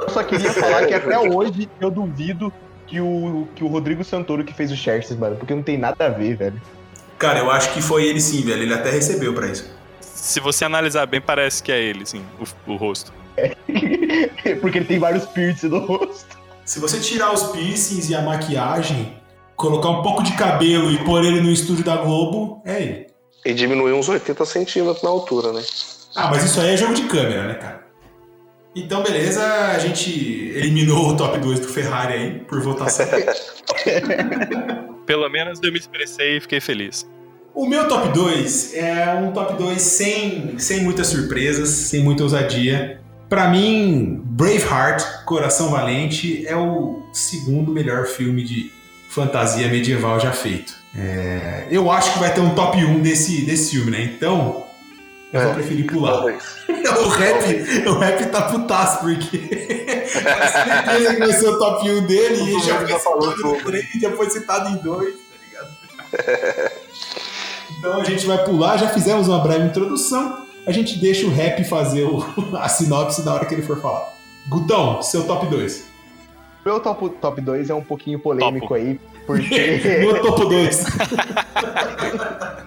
[0.00, 2.52] Eu só queria falar que até hoje eu duvido
[2.88, 6.06] que o, que o Rodrigo Santoro que fez o Xerxes, mano, porque não tem nada
[6.06, 6.60] a ver, velho.
[7.18, 8.62] Cara, eu acho que foi ele sim, velho.
[8.62, 9.70] Ele até recebeu pra isso.
[10.00, 12.24] Se você analisar bem, parece que é ele, sim,
[12.66, 13.12] o, o rosto.
[14.60, 16.38] porque ele tem vários piercings no rosto.
[16.64, 19.16] Se você tirar os piercings e a maquiagem,
[19.56, 23.06] colocar um pouco de cabelo e pôr ele no estúdio da Globo, é ele.
[23.44, 25.62] E diminuiu uns 80 centímetros na altura, né?
[26.14, 27.80] Ah, mas isso aí é jogo de câmera, né, cara?
[28.74, 30.10] Então, beleza, a gente
[30.54, 33.06] eliminou o top 2 do Ferrari aí, por votação.
[35.06, 37.04] Pelo menos eu me expressei e fiquei feliz.
[37.52, 42.99] o meu top 2 é um top 2 sem, sem muitas surpresas, sem muita ousadia.
[43.30, 48.72] Pra mim, Braveheart, Coração Valente, é o segundo melhor filme de
[49.08, 50.74] fantasia medieval já feito.
[50.96, 54.02] É, eu acho que vai ter um top 1 desse, desse filme, né?
[54.02, 54.66] Então,
[55.32, 56.24] eu vou É, preferir pular.
[57.00, 62.06] O rap, o rap tá putaço, porque com certeza que vai ser o top 1
[62.06, 63.64] dele e ele já foi citado tudo.
[63.64, 66.70] 3, já foi citado em 2, tá ligado?
[67.78, 71.62] Então a gente vai pular, já fizemos uma breve introdução, a gente deixa o rap
[71.64, 72.24] fazer o-
[72.56, 74.12] a sinopse na hora que ele for falar.
[74.48, 75.84] Gutão, seu top 2.
[76.64, 78.74] Meu top, top 2 é um pouquinho polêmico Topo.
[78.74, 80.84] aí, porque Meu top 2.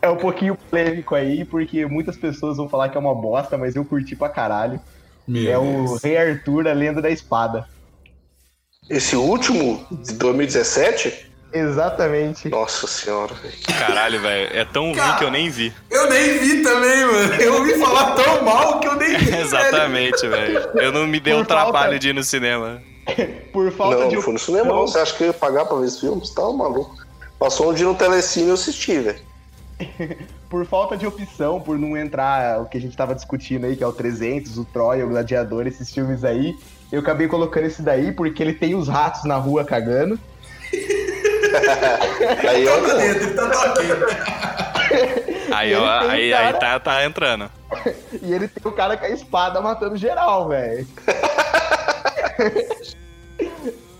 [0.00, 3.74] é um pouquinho polêmico aí, porque muitas pessoas vão falar que é uma bosta, mas
[3.76, 4.80] eu curti pra caralho.
[5.26, 6.02] Meu É o Deus.
[6.02, 7.66] Rei Arthur, a Lenda da Espada.
[8.88, 11.30] Esse último, de 2017?
[11.52, 12.48] Exatamente.
[12.48, 13.54] Nossa senhora, velho.
[13.78, 15.72] Caralho, velho, é tão ruim que eu nem vi.
[15.90, 17.34] Eu nem vi também, mano.
[17.34, 19.34] Eu ouvi falar tão mal que eu nem vi.
[19.36, 20.68] Exatamente, velho.
[20.74, 22.82] Eu não me dei Por o trabalho falta- de ir no cinema.
[23.52, 24.86] Por falta Não, de não foi no cinema, não.
[24.86, 26.20] Você acha que eu ia pagar pra ver esse filme?
[26.20, 26.94] Você tá maluco.
[27.38, 29.18] Passou um dia no Telecine e eu assisti, velho.
[30.50, 33.84] por falta de opção, por não entrar o que a gente tava discutindo aí, que
[33.84, 36.54] é o 300, o Troia, o Gladiador, esses filmes aí,
[36.90, 40.18] eu acabei colocando esse daí porque ele tem os ratos na rua cagando.
[42.48, 43.74] Aí eu Tá dentro, tá.
[45.56, 47.50] Aí, ó, aí, cara- aí tá, tá entrando.
[48.22, 50.86] E ele tem o cara com a espada matando geral, velho.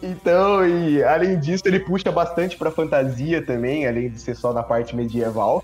[0.01, 4.63] Então, e além disso, ele puxa bastante pra fantasia também, além de ser só na
[4.63, 5.63] parte medieval,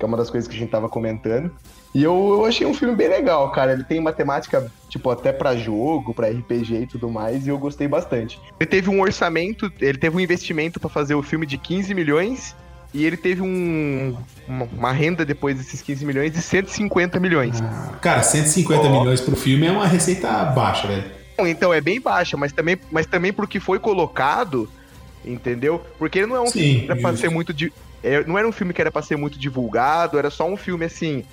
[0.00, 1.52] que é uma das coisas que a gente tava comentando.
[1.94, 3.72] E eu, eu achei um filme bem legal, cara.
[3.72, 7.58] Ele tem uma temática, tipo, até pra jogo, pra RPG e tudo mais, e eu
[7.58, 8.40] gostei bastante.
[8.58, 12.56] Ele teve um orçamento, ele teve um investimento pra fazer o filme de 15 milhões,
[12.94, 14.16] e ele teve um,
[14.48, 17.60] uma, uma renda depois desses 15 milhões de 150 milhões.
[18.00, 21.04] Cara, 150 milhões pro filme é uma receita baixa, velho.
[21.40, 24.68] Então é bem baixa, mas também, mas também porque foi colocado,
[25.24, 25.82] entendeu?
[25.98, 27.16] Porque não é um Sim, filme que pra justo.
[27.18, 27.52] ser muito.
[28.02, 30.84] É, não era um filme que era pra ser muito divulgado, era só um filme
[30.84, 31.24] assim.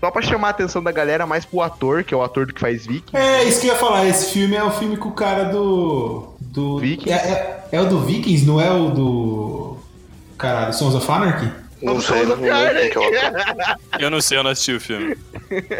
[0.00, 2.52] Só pra chamar a atenção da galera mais pro ator, que é o ator do
[2.52, 3.16] que faz Viking.
[3.16, 4.04] É, isso que eu ia falar.
[4.06, 6.34] Esse filme é o filme com o cara do.
[6.40, 7.10] do Vikings?
[7.10, 9.76] É, é- é o do Vikings, não é o do.
[10.36, 11.50] Caralho, Sons of Anarchy?
[11.80, 13.76] Não sei, não lembro quem que é o ator.
[13.98, 15.16] Eu não sei, eu não assisti o filme.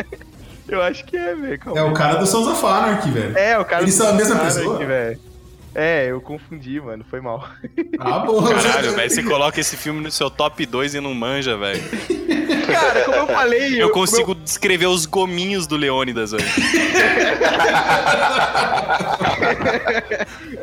[0.66, 1.60] Eu acho que é, velho.
[1.76, 3.36] É o cara do Sons of Anarchy, velho.
[3.36, 4.78] É, o cara Eles do são a mesma cara pessoa?
[4.78, 5.20] velho.
[5.74, 7.04] É, eu confundi, mano.
[7.10, 7.48] Foi mal.
[7.98, 8.42] Ah, bom.
[8.44, 11.82] Caralho, velho, você coloca esse filme no seu top 2 e não manja, velho.
[12.70, 16.44] Cara, como eu falei, Eu consigo descrever os gominhos do Leônidas, velho.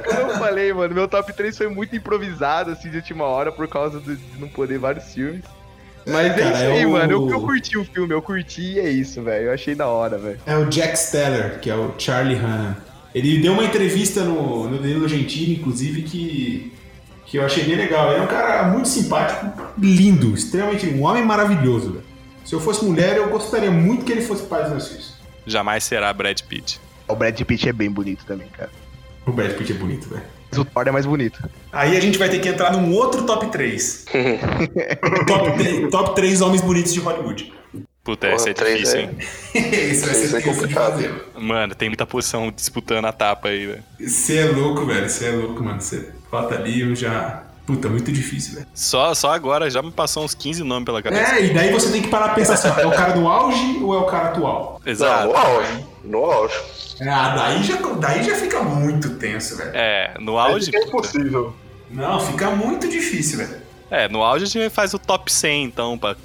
[0.05, 3.67] Como eu falei, mano, meu top 3 foi muito improvisado, assim, de última hora, por
[3.67, 5.43] causa do- de não poder vários filmes.
[6.07, 7.11] Mas é, cara, isso é aí, o- mano.
[7.11, 9.47] Eu, eu curti o filme, eu curti e é isso, velho.
[9.47, 10.39] Eu achei da hora, velho.
[10.45, 12.77] É o Jack Steller, que é o Charlie Hanna.
[13.13, 16.71] Ele deu uma entrevista no, no Danilo Gentili, inclusive, que,
[17.25, 18.11] que eu achei bem legal.
[18.11, 21.93] Ele é um cara muito simpático, lindo, extremamente um homem maravilhoso.
[21.93, 22.05] velho.
[22.45, 25.13] Se eu fosse mulher, eu gostaria muito que ele fosse pai dos meus filhos.
[25.45, 26.79] Jamais será Brad Pitt.
[27.07, 28.69] O Brad Pitt é bem bonito também, cara.
[29.25, 30.23] O Brad Pitt é bonito, velho.
[30.49, 31.41] Mas o Thor é mais bonito.
[31.71, 34.05] Aí a gente vai ter que entrar num outro top 3.
[35.27, 37.53] top, 3 top 3 homens bonitos de Hollywood.
[38.03, 39.17] Puta, essa é Porra, difícil, é- hein?
[39.53, 40.91] Esse vai Isso ser é tenso de complicado.
[40.93, 41.23] fazer.
[41.37, 43.83] Mano, tem muita posição disputando a tapa aí, velho.
[43.99, 45.07] Você é louco, velho.
[45.07, 45.79] Você é louco, mano.
[45.79, 47.43] Você bota ali, eu já.
[47.65, 48.67] Puta, muito difícil, velho.
[48.73, 51.35] Só, só agora já me passou uns 15 nomes pela cabeça.
[51.35, 53.27] É, e daí você tem que parar pra pensar assim, ó, é o cara do
[53.27, 54.81] auge ou é o cara atual?
[54.83, 55.27] Não, Exato.
[55.27, 55.85] no auge.
[56.03, 56.55] No auge.
[57.03, 59.71] Ah, daí já, daí já fica muito tenso, velho.
[59.75, 60.69] É, no auge.
[60.75, 60.87] É puta.
[60.87, 61.55] impossível.
[61.91, 63.61] Não, fica muito difícil, velho.
[63.91, 66.15] É, no auge a gente faz o top 100, então, pra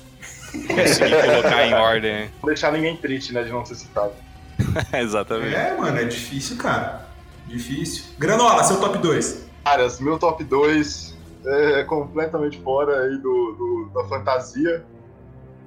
[0.66, 2.30] conseguir colocar em ordem.
[2.42, 4.12] Não deixar ninguém triste, né, de não ser citado.
[4.92, 5.54] Exatamente.
[5.54, 7.06] É, mano, é difícil, cara.
[7.46, 8.04] Difícil.
[8.18, 9.44] Granola, seu top 2.
[9.64, 11.14] Caras, meu top 2
[11.46, 14.84] é completamente fora aí do, do- da fantasia.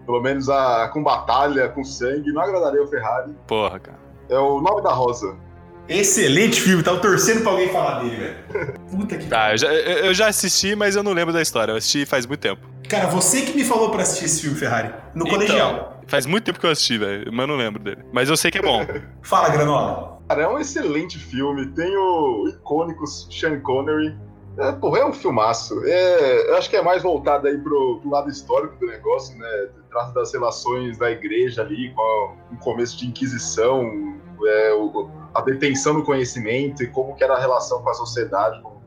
[0.06, 2.32] Pelo menos a, com batalha, com sangue.
[2.32, 3.32] Não agradaria o Ferrari.
[3.47, 3.99] Porra, cara.
[4.30, 5.36] É o Nome da Rosa.
[5.88, 8.73] Excelente filme, tava torcendo pra alguém falar dele, velho.
[8.91, 11.71] Puta que Tá, eu já, eu já assisti, mas eu não lembro da história.
[11.71, 12.62] Eu assisti faz muito tempo.
[12.89, 14.89] Cara, você que me falou pra assistir esse filme, Ferrari.
[15.13, 16.02] No Então, colegial.
[16.08, 18.04] Faz muito tempo que eu assisti, velho, mas eu não lembro dele.
[18.12, 18.82] Mas eu sei que é bom.
[19.21, 20.19] Fala, Granola.
[20.28, 21.67] Cara, é um excelente filme.
[21.67, 24.17] Tem o icônico Sean Connery.
[24.58, 25.80] É, porra, é um filmaço.
[25.86, 29.67] É, eu acho que é mais voltado aí pro, pro lado histórico do negócio, né?
[29.89, 33.84] Trata das relações da igreja ali com a- o começo de Inquisição,
[34.45, 38.60] é, o- a detenção do conhecimento e como que era a relação com a sociedade
[38.63, 38.78] como.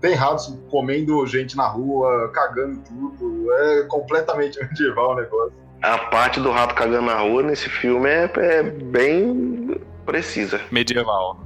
[0.00, 3.52] Tem ratos comendo gente na rua, cagando tudo.
[3.52, 5.52] É completamente medieval o negócio.
[5.82, 10.60] A parte do rato cagando na rua nesse filme é, é bem precisa.
[10.70, 11.38] Medieval.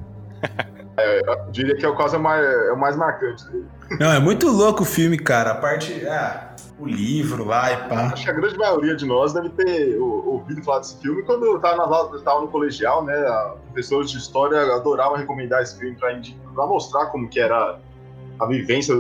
[0.99, 3.67] Eu diria que é o caso mais, é o mais marcante dele.
[3.99, 5.53] Não, é muito louco o filme, cara.
[5.53, 6.07] A parte.
[6.07, 8.11] Ah, o livro lá e pá.
[8.12, 11.45] Acho que a grande maioria de nós deve ter ou- ouvido falar desse filme quando
[11.47, 13.15] eu tava, nas aulas, eu tava no colegial, né?
[13.15, 16.11] a- Professores de história adoravam recomendar esse filme pra,
[16.55, 17.79] pra mostrar como que era
[18.38, 18.95] a vivência,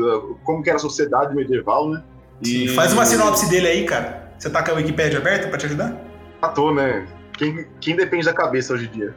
[0.44, 2.02] como que era a sociedade medieval, né?
[2.42, 4.32] Sim, faz uma sinopse dele aí, cara.
[4.38, 5.96] Você tá com a Wikipédia aberta pra te ajudar?
[6.40, 7.06] Ator, né?
[7.36, 9.14] Quem, quem depende da cabeça hoje em dia?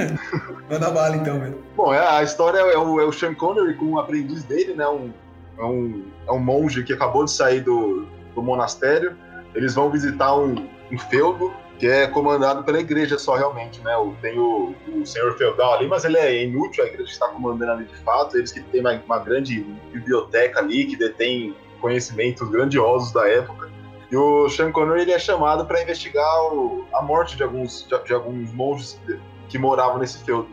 [0.70, 1.58] Manda bala então, velho.
[1.76, 4.86] Bom, é- a história é o, é o Sean Connery com um aprendiz dele, né?
[4.86, 5.10] Um,
[5.58, 9.16] é, um, é um monge que acabou de sair do, do monastério.
[9.54, 13.92] Eles vão visitar um, um feudo que é comandado pela igreja só realmente, né?
[14.20, 17.84] Tem o, o senhor feudal ali, mas ele é inútil, a igreja está comandando ali
[17.86, 18.36] de fato.
[18.36, 23.70] Eles que têm uma, uma grande biblioteca ali, que detém conhecimentos grandiosos da época.
[24.12, 27.98] E o Sean Connery ele é chamado para investigar o- a morte de alguns, de,
[28.04, 30.48] de alguns monges que, que moravam nesse feudo.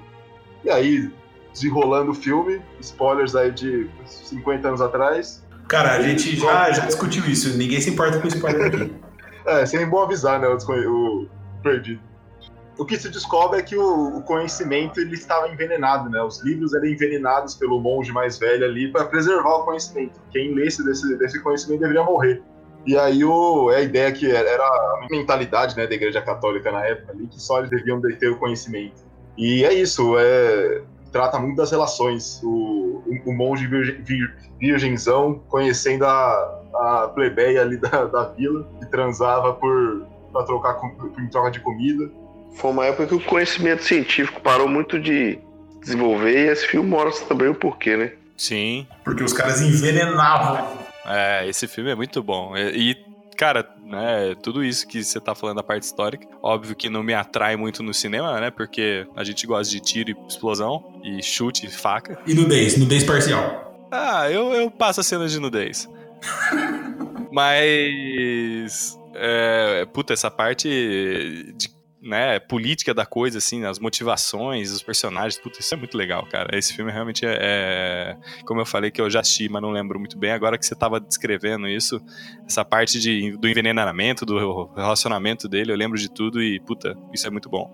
[0.64, 1.12] E aí,
[1.52, 5.44] desenrolando o filme, spoilers aí de 50 anos atrás.
[5.68, 7.58] Cara, a gente já, já discutiu isso.
[7.58, 8.94] Ninguém se importa com spoiler aqui.
[9.48, 10.48] É, sem bom avisar, né?
[10.48, 11.28] O, o
[11.64, 12.02] perdido.
[12.78, 16.22] O que se descobre é que o, o conhecimento ele estava envenenado, né?
[16.22, 20.20] Os livros eram envenenados pelo monge mais velho ali para preservar o conhecimento.
[20.32, 22.44] Quem lesse desse, desse conhecimento deveria morrer.
[22.86, 26.72] E aí o, é a ideia que era, era a mentalidade né, da Igreja Católica
[26.72, 29.02] na época ali, que só eles deviam ter o conhecimento.
[29.38, 32.42] E é isso, é, trata muito das relações.
[32.44, 38.68] O, o, o monge virgem, vir- virgenzão conhecendo a, a plebeia ali da, da vila,
[38.80, 40.88] que transava por para trocar com,
[41.20, 42.10] em troca de comida.
[42.56, 45.40] Foi uma época que o conhecimento científico parou muito de
[45.82, 48.12] desenvolver e esse filme mostra também o porquê, né?
[48.36, 48.86] Sim.
[49.04, 50.68] Porque os caras envenenavam.
[51.06, 52.56] É, esse filme é muito bom.
[52.58, 53.07] E, e,
[53.38, 57.14] cara, né, tudo isso que você tá falando da parte histórica, óbvio que não me
[57.14, 58.50] atrai muito no cinema, né?
[58.50, 62.20] Porque a gente gosta de tiro e explosão, e chute e faca.
[62.26, 63.88] E nudez, nudez parcial.
[63.92, 65.88] Ah, eu, eu passo a cena de nudez.
[67.32, 69.00] Mas.
[69.14, 70.68] É, puta, essa parte
[71.56, 71.70] de,
[72.08, 76.58] né, política da coisa, assim, as motivações, os personagens, puta, isso é muito legal, cara.
[76.58, 80.00] Esse filme realmente é, é- Como eu falei que eu já assisti, mas não lembro
[80.00, 80.32] muito bem.
[80.32, 82.02] Agora que você tava descrevendo isso,
[82.48, 87.28] essa parte de, do envenenamento, do relacionamento dele, eu lembro de tudo e, puta, isso
[87.28, 87.70] é muito bom.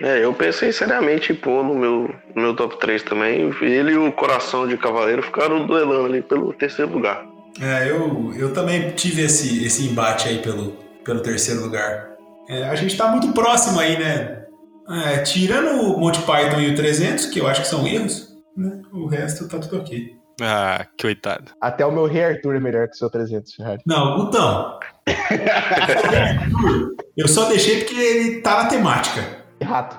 [0.00, 3.50] É, eu pensei seriamente em pôr no meu, no meu top 3 também.
[3.62, 7.24] Ele e o Coração de Cavaleiro ficaram duelando ali pelo terceiro lugar.
[7.60, 12.15] É, eu, eu também tive esse, esse embate aí pelo, pelo terceiro lugar.
[12.48, 14.44] É, a gente tá muito próximo aí, né?
[14.88, 18.80] É, tirando o Monty Python e o 300, que eu acho que são erros, né?
[18.92, 20.14] O resto tá tudo ok.
[20.40, 21.52] Ah, coitado.
[21.60, 23.82] Até o meu Rei Arthur é melhor que o seu 300 Ferrari.
[23.86, 24.78] Não, Gutão.
[27.16, 29.98] eu só deixei porque ele tá na temática, Rato.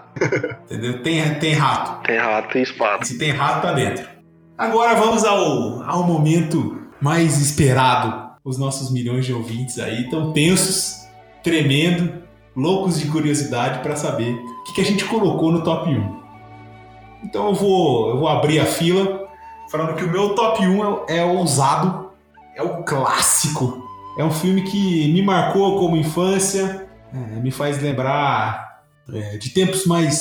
[0.66, 1.02] entendeu?
[1.02, 2.06] Tem, tem rato.
[2.06, 3.04] Tem rato e espada.
[3.04, 4.08] Se tem rato, tá dentro.
[4.58, 8.28] Agora vamos ao, ao momento mais esperado.
[8.44, 11.06] Os nossos milhões de ouvintes aí estão tensos,
[11.44, 12.24] tremendo,
[12.58, 16.18] loucos de curiosidade para saber o que, que a gente colocou no top 1.
[17.24, 19.28] Então eu vou, eu vou abrir a fila
[19.70, 22.10] falando que o meu top 1 é, é ousado,
[22.56, 23.86] é o clássico.
[24.18, 28.82] É um filme que me marcou como infância, é, me faz lembrar
[29.14, 30.16] é, de tempos mais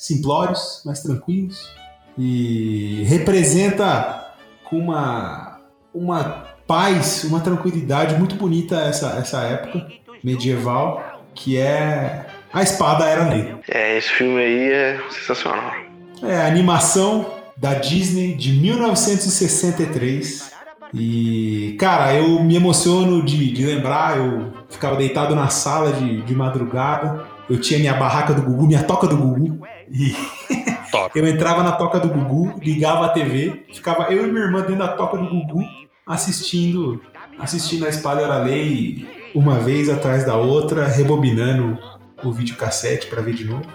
[0.00, 1.70] simplórios, mais tranquilos
[2.16, 5.60] e representa com uma
[5.94, 9.86] uma paz, uma tranquilidade muito bonita essa, essa época
[10.22, 11.02] medieval,
[11.38, 13.54] que é A Espada Era Lei.
[13.68, 15.72] É, esse filme aí é sensacional.
[16.22, 20.50] É a animação da Disney de 1963.
[20.92, 26.34] E, cara, eu me emociono de, de lembrar, eu ficava deitado na sala de, de
[26.34, 30.16] madrugada, eu tinha minha barraca do Gugu, minha toca do Gugu, e
[31.14, 34.78] eu entrava na toca do Gugu, ligava a TV, ficava eu e minha irmã dentro
[34.78, 35.62] da toca do Gugu,
[36.06, 37.02] assistindo,
[37.38, 41.78] assistindo a Espada Era Lei, uma vez atrás da outra, rebobinando
[42.22, 43.66] o videocassete para ver de novo.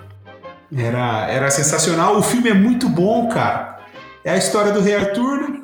[0.76, 2.18] Era, era sensacional.
[2.18, 3.80] O filme é muito bom, cara.
[4.24, 5.64] É a história do Rei Arthur, né?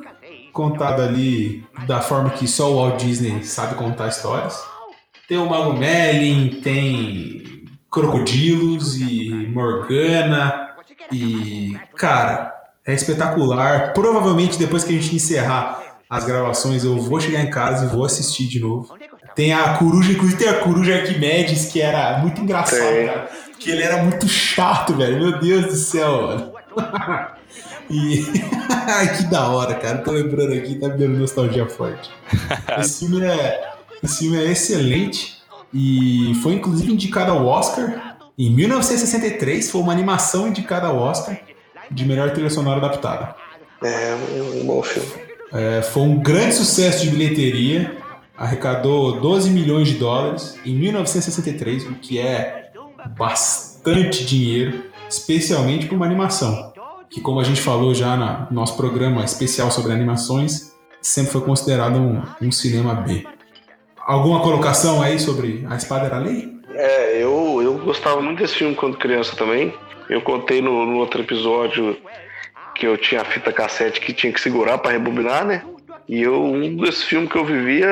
[0.52, 4.62] contada ali da forma que só o Walt Disney sabe contar histórias.
[5.28, 10.75] Tem o Mago Merlin, tem crocodilos e Morgana
[11.12, 12.54] e cara,
[12.86, 13.93] é espetacular.
[13.93, 18.04] Provavelmente depois que a gente encerrar as gravações, eu vou chegar em casa e vou
[18.04, 18.93] assistir de novo.
[19.39, 23.30] Tem a coruja, inclusive tem a coruja Arquimedes, que era muito engraçado, cara.
[23.49, 25.17] Porque ele era muito chato, velho.
[25.17, 26.52] Meu Deus do céu, mano.
[27.89, 28.25] E.
[28.69, 29.99] Ai, que da hora, cara.
[29.99, 32.12] Tô lembrando aqui, tá me dando nostalgia forte.
[32.78, 33.71] Esse filme é,
[34.04, 35.38] esse filme é excelente
[35.73, 38.17] e foi inclusive indicado ao Oscar.
[38.38, 41.39] Em 1963 foi uma animação indicada ao Oscar
[41.89, 43.34] de melhor trilha sonora adaptada.
[43.82, 44.15] É
[44.62, 45.10] um bom filme.
[45.54, 47.97] É, foi um grande sucesso de bilheteria,
[48.39, 52.71] arrecadou 12 milhões de dólares em 1963, o que é
[53.17, 56.71] bastante dinheiro, especialmente para uma animação.
[57.10, 61.97] Que, como a gente falou já no nosso programa especial sobre animações, sempre foi considerado
[61.97, 63.28] um, um cinema B.
[63.97, 66.58] Alguma colocação aí sobre A Espada Era Lei?
[66.73, 69.73] É, eu, eu gostava muito desse filme quando criança também.
[70.10, 71.97] Eu contei no, no outro episódio
[72.73, 75.63] que eu tinha a fita cassete que tinha que segurar para rebobinar, né?
[76.10, 77.88] E eu, um desses filmes que eu vivia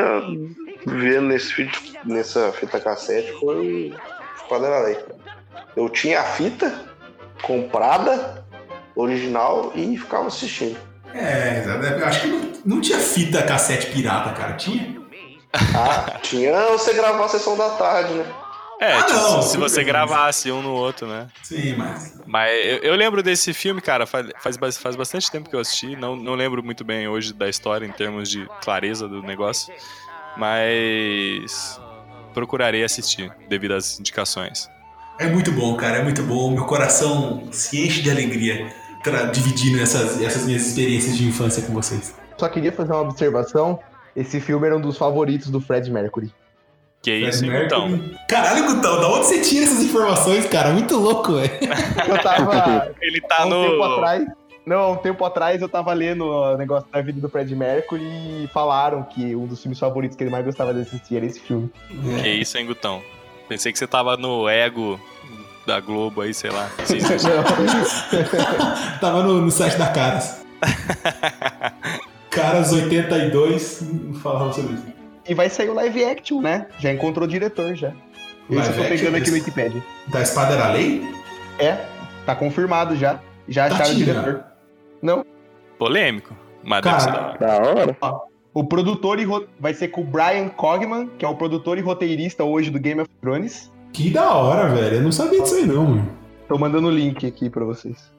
[0.88, 1.70] vendo nesse, fi-
[2.04, 3.94] nessa fita cassete foi
[4.36, 4.98] Esquadra da Lei.
[5.76, 6.74] Eu tinha a fita
[7.44, 8.44] comprada,
[8.96, 10.76] original, e ficava assistindo.
[11.14, 11.64] É,
[12.00, 14.54] eu acho que não, não tinha fita cassete pirata, cara.
[14.54, 14.98] Tinha?
[15.54, 18.26] Ah, tinha você gravar a sessão da tarde, né?
[18.80, 19.86] É, Ah, tipo, não, se você bem.
[19.86, 21.28] gravasse um no outro, né?
[21.44, 22.20] Sim, mas.
[22.28, 25.96] Mas eu, eu lembro desse filme, cara, faz, faz, faz bastante tempo que eu assisti.
[25.96, 29.74] Não, não lembro muito bem hoje da história em termos de clareza do negócio.
[30.38, 31.80] Mas
[32.34, 34.70] procurarei assistir devido às indicações.
[35.20, 36.52] É muito bom, cara, é muito bom.
[36.52, 38.72] Meu coração se enche de alegria
[39.34, 42.14] dividindo essas, essas minhas experiências de infância com vocês.
[42.38, 43.80] Só queria fazer uma observação.
[44.16, 46.32] Esse filme era um dos favoritos do Fred Mercury.
[47.08, 47.88] Que isso, Fred então.
[47.88, 48.20] Mercury.
[48.28, 50.72] Caralho, Gutão, da onde você tira essas informações, cara?
[50.72, 51.52] Muito louco, velho.
[52.06, 52.94] Eu tava.
[53.02, 53.84] Ele tá um tempo no.
[53.84, 54.26] atrás.
[54.66, 58.04] Não, há um tempo atrás eu tava lendo o negócio da vida do Fred Mercury
[58.04, 61.40] e falaram que um dos filmes favoritos que ele mais gostava de assistir era esse
[61.40, 61.72] filme.
[62.22, 63.02] Que isso, hein, Gutão?
[63.48, 65.00] Pensei que você tava no ego
[65.66, 66.70] da Globo aí, sei lá.
[66.84, 67.08] Sim, sim.
[69.00, 70.46] Tava no, no site da Caras.
[72.30, 73.86] Caras 82
[74.22, 74.97] falava sobre isso.
[75.28, 76.68] E vai sair o live action, né?
[76.80, 77.90] Já encontrou o diretor já.
[78.50, 79.84] Eu tô action pegando aqui no Wikipedia.
[80.08, 81.02] Da espada era lei?
[81.60, 81.78] É,
[82.26, 83.20] tá confirmado já.
[83.48, 84.24] Já Tá acharam o tirando.
[84.24, 84.44] diretor.
[85.02, 85.26] Não.
[85.78, 86.36] Polêmico.
[86.64, 87.98] Mas deve ser da Cara, hora.
[88.00, 88.22] Da hora.
[88.54, 91.82] O produtor e ro- vai ser com o Brian Cogman, que é o produtor e
[91.82, 93.72] roteirista hoje do Game of Thrones.
[93.94, 94.96] que da hora, velho.
[94.98, 96.10] Eu não sabia disso aí, não, mano.
[96.48, 98.12] Tô mandando o link aqui pra vocês.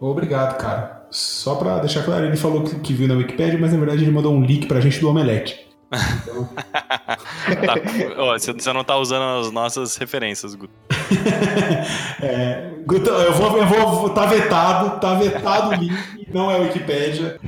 [0.00, 1.06] Obrigado, cara.
[1.10, 4.10] Só pra deixar claro, ele falou que, que viu na Wikipedia, mas na verdade ele
[4.10, 5.66] mandou um link pra gente do Omelete.
[7.48, 7.74] Tá,
[8.18, 10.72] ó, você não tá usando as nossas referências, Guto.
[12.20, 15.96] É, Gutão, eu vou, eu vou, tá vetado, tá vetado o link,
[16.32, 17.38] não é Wikipedia.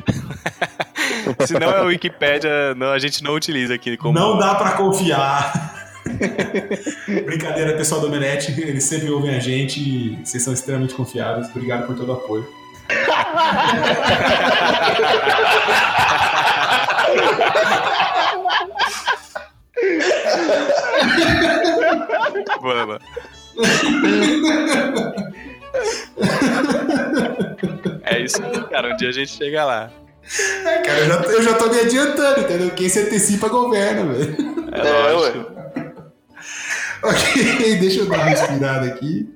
[1.47, 4.19] Se não é o Wikipédia, não, a gente não utiliza aqui como.
[4.19, 5.75] Não dá pra confiar.
[7.07, 11.49] Brincadeira, pessoal do Omelete, eles sempre ouvem a gente e vocês são extremamente confiáveis.
[11.51, 12.47] Obrigado por todo o apoio.
[22.61, 22.99] Vamos.
[28.05, 28.93] É isso aí, cara.
[28.93, 29.91] Um dia a gente chega lá.
[30.67, 32.71] É, cara, eu já, eu já tô me adiantando, entendeu?
[32.71, 34.37] Quem se antecipa governa, velho.
[34.73, 35.51] É, É, lógico.
[37.03, 39.35] Ok, deixa eu dar uma respirada aqui.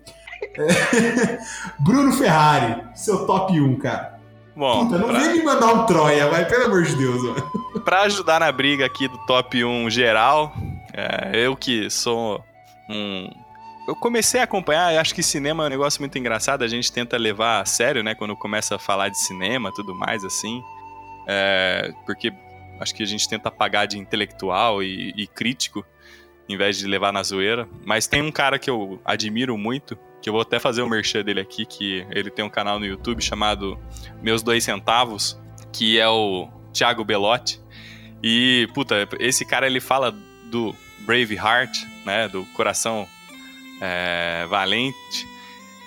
[0.57, 1.39] É,
[1.81, 4.14] Bruno Ferrari, seu top 1, cara.
[4.57, 7.81] Bom, Puta, não pra, vem me mandar um Troia, vai, pelo amor de Deus, mano.
[7.85, 10.55] pra ajudar na briga aqui do top 1 geral,
[10.93, 12.43] é, eu que sou
[12.89, 13.29] um.
[13.87, 17.19] Eu comecei a acompanhar, acho que cinema é um negócio muito engraçado, a gente tenta
[17.19, 20.63] levar a sério, né, quando começa a falar de cinema tudo mais, assim.
[21.27, 22.33] É, porque
[22.81, 25.85] acho que a gente tenta pagar de intelectual e, e crítico,
[26.49, 27.69] em vez de levar na zoeira.
[27.85, 31.23] Mas tem um cara que eu admiro muito, que eu vou até fazer o merchan
[31.23, 33.79] dele aqui, que ele tem um canal no YouTube chamado
[34.23, 35.39] Meus Dois Centavos,
[35.71, 37.61] que é o Thiago Belotti.
[38.23, 40.17] E, puta, esse cara ele fala
[40.47, 43.07] do Brave Heart, né, do coração
[43.83, 45.29] é, valente.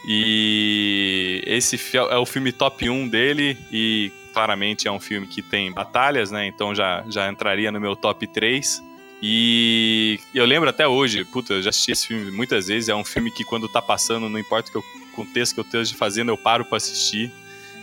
[0.07, 5.71] E esse é o filme top 1 dele e claramente é um filme que tem
[5.71, 6.45] batalhas, né?
[6.45, 8.83] Então já, já entraria no meu top 3.
[9.21, 12.89] E eu lembro até hoje, puta, eu já assisti esse filme muitas vezes.
[12.89, 16.29] É um filme que quando tá passando, não importa o contexto que eu esteja fazendo,
[16.29, 17.31] eu paro para assistir.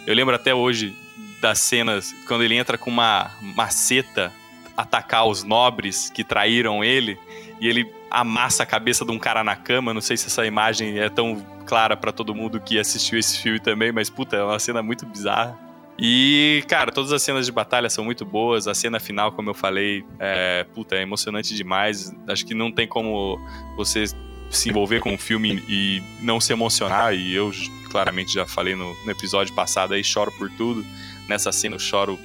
[0.07, 0.97] Eu lembro até hoje
[1.41, 4.33] das cenas quando ele entra com uma maceta
[4.77, 7.19] atacar os nobres que traíram ele
[7.61, 9.95] e ele amassa a cabeça de um cara na cama.
[9.95, 13.59] Não sei se essa imagem é tão clara para todo mundo que assistiu esse filme
[13.59, 15.59] também, mas puta, é uma cena muito bizarra.
[15.99, 18.67] E, cara, todas as cenas de batalha são muito boas.
[18.67, 22.13] A cena final, como eu falei, é, puta, é emocionante demais.
[22.27, 23.39] Acho que não tem como
[23.77, 24.05] você
[24.51, 27.15] se envolver com o filme e não se emocionar.
[27.15, 27.53] E eu,
[27.91, 30.85] claramente, já falei no, no episódio passado aí, choro por tudo.
[31.29, 32.19] Nessa cena eu choro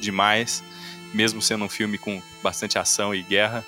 [0.00, 0.62] demais,
[1.12, 3.64] mesmo sendo um filme com bastante ação e guerra.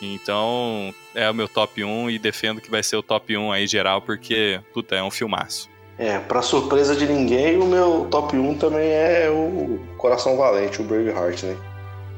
[0.00, 3.66] Então, é o meu top 1 e defendo que vai ser o top 1 aí
[3.66, 5.71] geral, porque, puta, é um filmaço.
[6.02, 10.84] É, pra surpresa de ninguém, o meu top 1 também é o Coração Valente, o
[10.84, 11.56] Braveheart, né?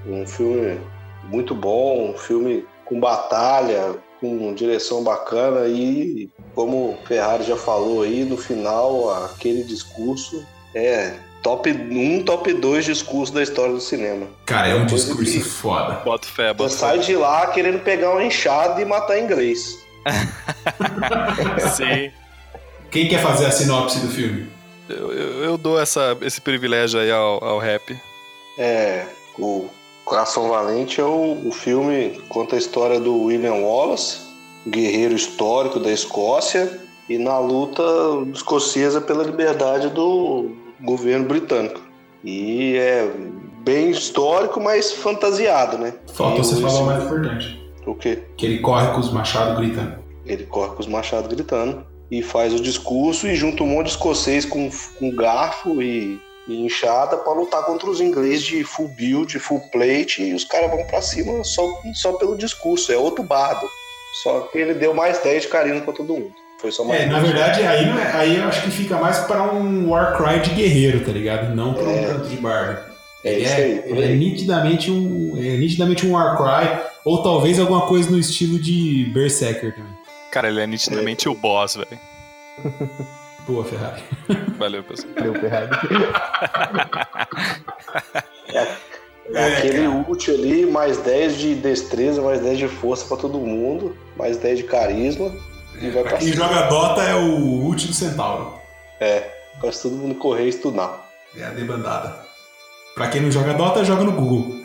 [0.06, 0.80] Um filme
[1.24, 8.00] muito bom, um filme com batalha, com direção bacana e, como o Ferrari já falou
[8.00, 10.42] aí, no final, aquele discurso
[10.74, 11.12] é
[11.42, 14.26] top 1, top 2 discurso da história do cinema.
[14.46, 15.40] Cara, é um discurso que...
[15.40, 16.00] foda.
[16.02, 19.78] Bota fé, bota Você sai de lá querendo pegar uma enxada e matar inglês.
[21.76, 22.23] Sim.
[22.94, 24.46] Quem quer fazer a sinopse do filme?
[24.88, 27.92] Eu, eu, eu dou essa, esse privilégio aí ao, ao rap.
[28.56, 29.04] É,
[29.36, 29.66] o
[30.04, 34.20] Coração Valente é o, o filme conta a história do William Wallace,
[34.68, 37.82] guerreiro histórico da Escócia, e na luta
[38.32, 41.80] escocesa pela liberdade do governo britânico.
[42.22, 43.10] E é
[43.64, 45.94] bem histórico, mas fantasiado, né?
[46.12, 47.60] Falta você falar o mais importante.
[47.84, 48.22] O quê?
[48.36, 49.98] Que ele corre com os machados gritando.
[50.24, 53.92] Ele corre com os machados gritando e faz o discurso e junta um monte de
[53.92, 59.38] escocês com, com garfo e, e enxada para lutar contra os ingleses de full build,
[59.38, 61.62] full plate e os caras vão para cima só,
[61.94, 62.92] só pelo discurso.
[62.92, 63.66] É outro bardo.
[64.22, 66.32] Só que ele deu mais 10 de carinho para todo mundo.
[66.60, 69.42] Foi só mais É, na verdade, aí, é- aí eu acho que fica mais para
[69.52, 71.54] um Warcry de guerreiro, tá ligado?
[71.54, 72.04] Não para um É.
[72.06, 72.94] canto de bardo.
[73.24, 74.16] É isso é, aí, é aí.
[74.16, 80.03] nitidamente um, é nitidamente um Warcry, ou talvez alguma coisa no estilo de Berserker também.
[80.34, 81.98] Cara, ele é nitidamente o boss, velho.
[83.46, 84.02] Boa, Ferrari.
[84.58, 85.12] Valeu, pessoal.
[85.14, 85.70] Deu Ferrari.
[89.32, 93.96] É aquele ult ali, mais 10 de destreza, mais 10 de força pra todo mundo,
[94.18, 95.32] mais 10 de carisma
[95.80, 96.46] e vai pra Pra quem cima.
[96.46, 98.52] joga Dota é o ult do Centauro.
[99.00, 99.30] É,
[99.62, 101.10] faz todo mundo correr e estudar.
[101.36, 102.18] É a debandada.
[102.94, 104.62] Pra quem não joga Dota, joga no Google.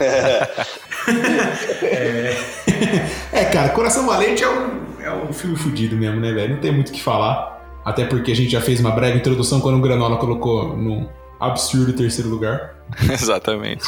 [0.00, 0.64] é...
[3.32, 6.54] é, cara, Coração Valente é um, é um filme fudido mesmo, né, velho?
[6.54, 7.52] Não tem muito o que falar.
[7.84, 11.92] Até porque a gente já fez uma breve introdução quando o Granola colocou no absurdo
[11.92, 12.74] terceiro lugar.
[13.12, 13.84] Exatamente.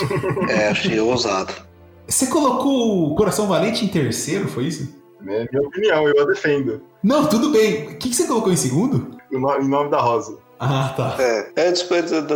[0.51, 1.53] É, achei ousado.
[2.07, 4.95] Você colocou o Coração Valente em terceiro, foi isso?
[5.27, 6.83] É minha opinião, eu a defendo.
[7.03, 7.85] Não, tudo bem.
[7.87, 9.17] O que, que você colocou em segundo?
[9.33, 10.39] Em no- em nome da Rosa.
[10.61, 11.17] Ah, tá.
[11.19, 11.73] É, é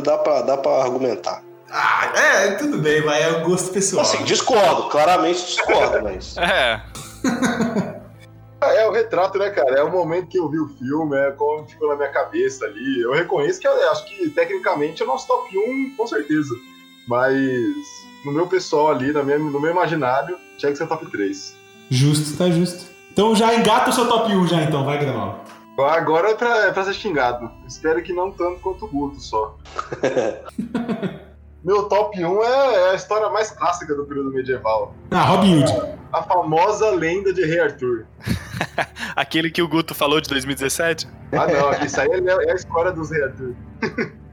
[0.02, 1.42] dá pra, dá pra argumentar.
[1.70, 4.02] Ah, é, tudo bem, vai, é o gosto pessoal.
[4.02, 6.34] Assim, discordo, claramente discordo, mas.
[8.62, 9.78] É, É o retrato, né, cara?
[9.78, 13.00] É o momento que eu vi o filme, é como ficou na minha cabeça ali.
[13.00, 16.54] Eu reconheço que eu acho que tecnicamente é o nosso top 1, com certeza.
[17.08, 17.34] Mas
[18.24, 21.56] no meu pessoal ali, na minha, no meu imaginário, tinha que ser top 3.
[21.88, 22.84] Justo, tá justo.
[23.12, 25.40] Então já engata o seu top 1 já então, vai, Granola.
[25.78, 27.50] Agora é pra, é pra ser xingado.
[27.66, 29.56] Espero que não tanto quanto o Guto só.
[31.64, 34.94] meu top 1 é, é a história mais clássica do período medieval.
[35.10, 35.72] Ah, Robin Hood.
[36.12, 38.06] A famosa lenda de Rei Arthur.
[39.14, 41.06] aquele que o Guto falou de 2017?
[41.32, 43.54] Ah, não, isso aí é, é a história dos Rei Arthur.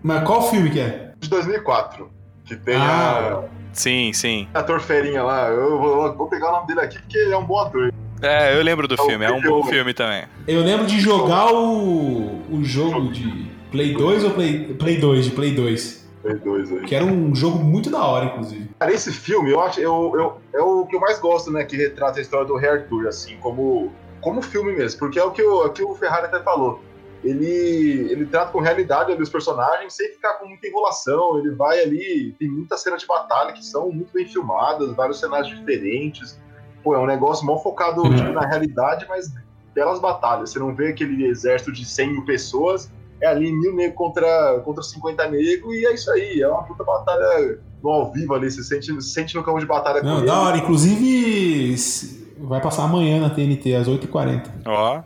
[0.02, 1.12] Mas qual filme que é?
[1.20, 2.10] De 2004.
[2.46, 3.44] Que tem Ah.
[3.74, 4.48] Sim, sim.
[4.54, 5.50] a ator ferinha lá.
[5.50, 7.94] Eu vou, vou pegar o nome dele aqui porque ele é um bom ator.
[8.22, 9.70] É, eu lembro do É filme, é um bom filme.
[9.72, 10.24] filme também.
[10.48, 15.32] Eu lembro de jogar o, o jogo de Play 2 ou Play, Play 2, de
[15.32, 16.07] Play 2.
[16.28, 16.82] Tem dois aí.
[16.82, 18.70] Que era um jogo muito da hora, inclusive.
[18.78, 21.64] Cara, esse filme, eu acho, eu, eu, é o que eu mais gosto, né?
[21.64, 25.00] Que retrata a história do Rei Arthur, assim, como, como filme mesmo.
[25.00, 26.82] Porque é o que o, é o que o Ferrari até falou.
[27.24, 31.40] ele, ele trata com realidade ali os personagens sem ficar com muita enrolação.
[31.40, 35.48] Ele vai ali, tem muitas cenas de batalha que são muito bem filmadas, vários cenários
[35.58, 36.38] diferentes.
[36.84, 39.34] Pô, é um negócio mal focado tipo, na realidade, mas
[39.74, 40.50] belas batalhas.
[40.50, 44.84] Você não vê aquele exército de 100 mil pessoas, é ali mil negros contra, contra
[44.84, 46.42] 50 negros, e é isso aí.
[46.42, 49.66] É uma puta batalha no ao vivo ali, você sente, se sente no campo de
[49.66, 50.42] batalha Não, com da ele.
[50.42, 50.58] hora.
[50.58, 54.44] Inclusive, vai passar amanhã na TNT, às 8h40.
[54.66, 55.02] Ó.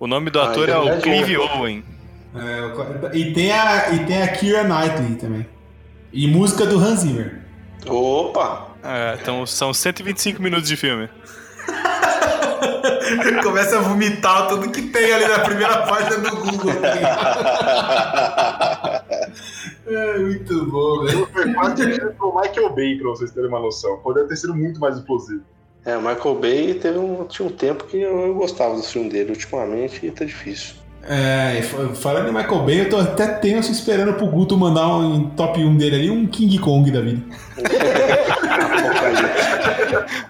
[0.00, 1.58] O nome do Ah, ator é então o é de Clive honra.
[1.60, 1.84] Owen.
[2.36, 5.46] É, e, tem a, e tem a Kira Knightley também.
[6.12, 7.40] E música do Hans Zimmer.
[7.86, 8.68] Opa!
[8.82, 11.08] É, então são 125 minutos de filme.
[13.42, 16.72] Começa a vomitar tudo que tem ali na primeira página do Google.
[19.86, 21.28] é muito bom, velho.
[21.32, 23.96] Foi quase pelo Michael Bay, pra vocês terem uma noção.
[23.98, 25.42] Poderia ter sido muito mais explosivo.
[25.84, 29.10] É, o Michael Bay teve um, tinha um tempo que eu, eu gostava do filme
[29.10, 29.30] dele.
[29.30, 30.76] Ultimamente tá difícil.
[31.06, 34.88] É, e fa- falando em Michael Bay, eu tô até tenso esperando pro Guto mandar
[34.88, 37.20] um em top 1 dele ali, um King Kong da vida.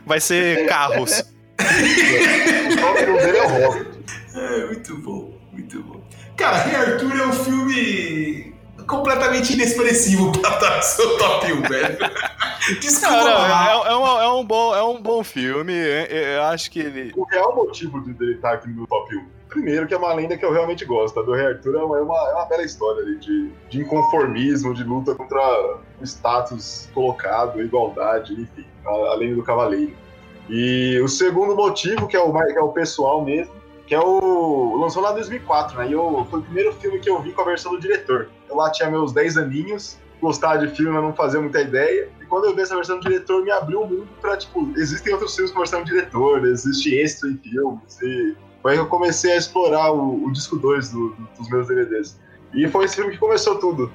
[0.04, 1.22] Vai ser carros.
[1.60, 4.04] O dele é o Hobbit.
[4.34, 6.00] É, muito bom, muito bom.
[6.36, 8.54] Cara, Rei Arthur é um filme
[8.86, 11.98] completamente inexpressivo pra estar no seu top 1, velho.
[12.80, 13.68] Desculpa, Não, não, lá.
[13.68, 15.72] é, é um, é, um bom, é um bom filme.
[15.72, 17.12] Eu, eu acho que ele.
[17.16, 19.26] O real motivo de dele estar aqui no top 1.
[19.48, 21.20] Primeiro, que é uma lenda que eu realmente gosto.
[21.20, 23.80] A do Rei Arthur é uma, é uma, é uma bela história ali de, de
[23.82, 25.38] inconformismo, de luta contra
[26.00, 29.94] o status colocado, igualdade, enfim, a- além do cavaleiro.
[30.48, 33.52] E o segundo motivo, que é o, que é o pessoal mesmo,
[33.86, 34.76] que é o.
[34.78, 35.88] lançou lá em 2004, né?
[35.88, 38.28] E eu, foi o primeiro filme que eu vi com a versão do diretor.
[38.48, 42.08] Eu lá tinha meus 10 aninhos, gostava de filme, mas não fazia muita ideia.
[42.20, 45.12] E quando eu vi essa versão do diretor, me abriu o mundo pra, tipo, existem
[45.12, 48.00] outros filmes com versão do diretor, existe extra em filmes.
[48.02, 51.48] E foi aí que eu comecei a explorar o, o disco 2 do- do- dos
[51.50, 52.18] meus DVDs.
[52.54, 53.90] E foi esse filme que começou tudo.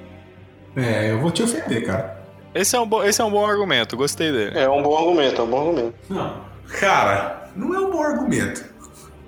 [0.76, 2.19] É, eu vou te ofender, cara.
[2.54, 4.58] Esse é um bom, esse é um bom argumento, gostei dele.
[4.60, 5.94] É um bom argumento, é um bom argumento.
[6.10, 6.36] Não.
[6.80, 8.64] Cara, não é um bom argumento.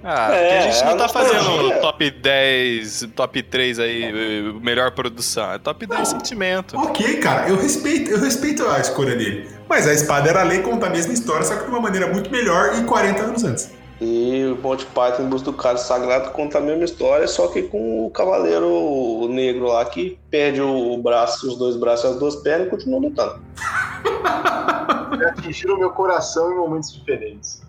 [0.04, 1.34] Ah, É, porque a gente é não tá nostalgia.
[1.40, 5.52] fazendo top 10, top 3 aí, eh, melhor produção.
[5.54, 6.76] É top 10 sentimento.
[6.76, 9.48] Ok, cara, eu respeito, eu respeito a escolha dele.
[9.70, 12.32] Mas a espada era lei conta a mesma história, só que de uma maneira muito
[12.32, 13.70] melhor e 40 anos antes.
[14.02, 17.62] E o Monty Python em busca do cálice sagrado conta a mesma história, só que
[17.62, 22.36] com o cavaleiro negro lá que perde o braço, os dois braços e as duas
[22.38, 23.40] pernas e continua lutando.
[25.12, 27.62] E atingiram meu coração em momentos diferentes.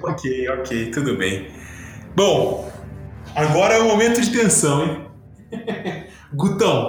[0.00, 1.48] Ok, ok, tudo bem.
[2.14, 2.70] Bom,
[3.34, 5.06] agora é o momento de tensão, hein?
[6.34, 6.88] Gutão,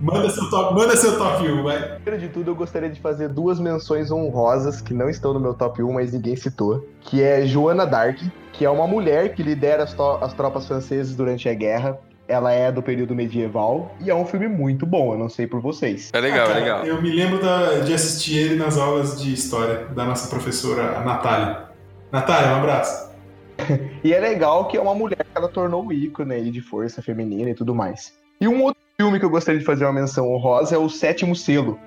[0.00, 1.96] manda seu top, manda seu top 1, vai.
[1.96, 5.54] Primeiro de tudo, eu gostaria de fazer duas menções honrosas que não estão no meu
[5.54, 6.86] top 1, mas ninguém citou.
[7.00, 8.18] Que é Joana Dark,
[8.52, 11.98] que é uma mulher que lidera as, as tropas francesas durante a guerra.
[12.28, 15.60] Ela é do período medieval e é um filme muito bom, eu não sei por
[15.60, 16.10] vocês.
[16.12, 16.84] É legal, Ah, é cara, legal.
[16.86, 21.00] Eu me lembro da- de assistir ele nas aulas de história da nossa professora, a
[21.00, 21.64] Natália.
[22.12, 23.09] Natália, um abraço.
[24.04, 27.02] E é legal que é uma mulher que ela tornou o ícone aí de força
[27.02, 28.12] feminina e tudo mais.
[28.40, 31.36] E um outro filme que eu gostaria de fazer uma menção honrosa é O Sétimo
[31.36, 31.78] Selo.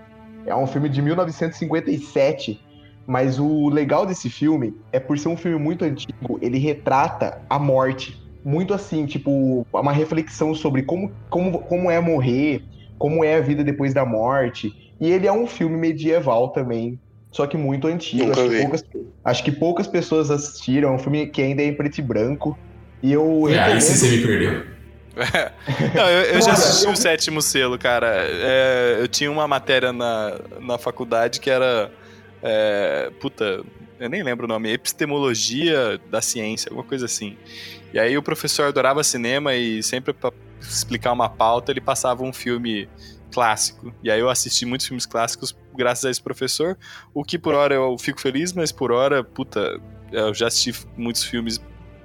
[0.45, 2.61] É um filme de 1957,
[3.07, 7.57] mas o legal desse filme é por ser um filme muito antigo, ele retrata a
[7.57, 8.21] morte.
[8.43, 12.63] Muito assim, tipo, uma reflexão sobre como, como, como é morrer,
[12.97, 14.71] como é a vida depois da morte.
[14.99, 16.99] E ele é um filme medieval também,
[17.34, 18.27] só que muito antigo.
[18.27, 18.84] Nunca Acho que, poucas,
[19.25, 20.89] acho que poucas pessoas assistiram.
[20.89, 22.57] É um filme que ainda é em preto e branco.
[23.01, 24.73] E eu É, aí recomendo- você me perdeu.
[25.93, 28.07] Não, eu, eu já assisti o sétimo selo, cara.
[28.25, 31.91] É, eu tinha uma matéria na, na faculdade que era.
[32.41, 33.61] é, puta,
[33.99, 37.38] eu nem lembro o nome, epistemologia da ciência, alguma coisa assim.
[37.93, 42.34] E aí o professor adorava cinema e sempre pra explicar uma pauta ele passava um
[42.34, 42.89] filme
[43.31, 43.93] clássico.
[44.03, 46.78] E aí eu assisti muitos filmes clássicos graças a esse professor,
[47.13, 49.80] o que por hora eu fico feliz, mas por hora, puta,
[50.11, 51.61] eu já assisti muitos filmes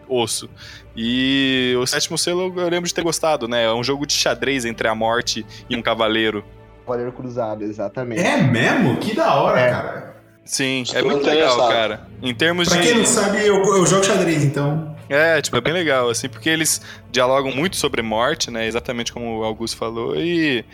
[0.08, 0.48] osso.
[0.96, 3.64] E o sétimo selo eu lembro de ter gostado, né?
[3.64, 6.44] É um jogo de xadrez entre a morte e um cavaleiro.
[6.84, 8.22] Cavaleiro Cruzado, exatamente.
[8.22, 8.96] É mesmo?
[8.96, 9.70] Que da hora, É.
[9.70, 10.08] cara.
[10.44, 12.08] Sim, Estou é muito legal, cara.
[12.22, 12.86] Em termos Pra de.
[12.88, 14.96] quem não sabe, eu, eu jogo xadrez, então.
[15.06, 16.80] É, tipo, é bem legal, assim, porque eles
[17.12, 18.66] dialogam muito sobre morte, né?
[18.66, 20.16] Exatamente como o Augusto falou.
[20.16, 20.64] E.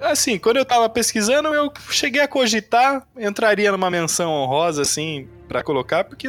[0.00, 5.62] Assim, quando eu tava pesquisando, eu cheguei a cogitar, entraria numa menção honrosa, assim, pra
[5.62, 6.28] colocar, porque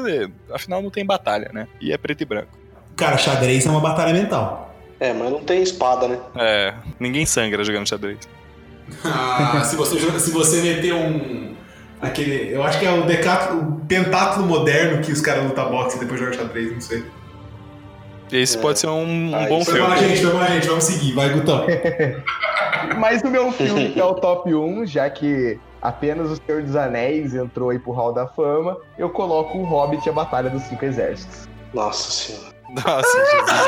[0.51, 1.67] afinal não tem batalha, né?
[1.81, 2.49] E é preto e branco.
[2.95, 4.73] Cara, xadrez é uma batalha mental.
[4.99, 6.17] É, mas não tem espada, né?
[6.35, 8.17] É, ninguém sangra jogando xadrez.
[9.03, 11.53] Ah, se você se você meter um
[12.01, 15.97] aquele, eu acho que é o decátulo, o pentátulo moderno que os caras lutam boxe
[15.97, 17.03] e depois jogam xadrez, não sei.
[18.31, 19.97] Esse pode ser um, um Ah, bom é filme.
[19.97, 21.13] gente, vamos lá, gente, vamos seguir.
[21.13, 21.65] Vai, Gutão.
[22.95, 26.75] Mas o meu filme que é o top 1, já que apenas o Senhor dos
[26.75, 30.63] Anéis entrou aí pro Hall da Fama, eu coloco o Hobbit e a Batalha dos
[30.63, 31.47] Cinco Exércitos.
[31.73, 32.55] Nossa senhora.
[32.69, 33.61] Nossa, Jesus.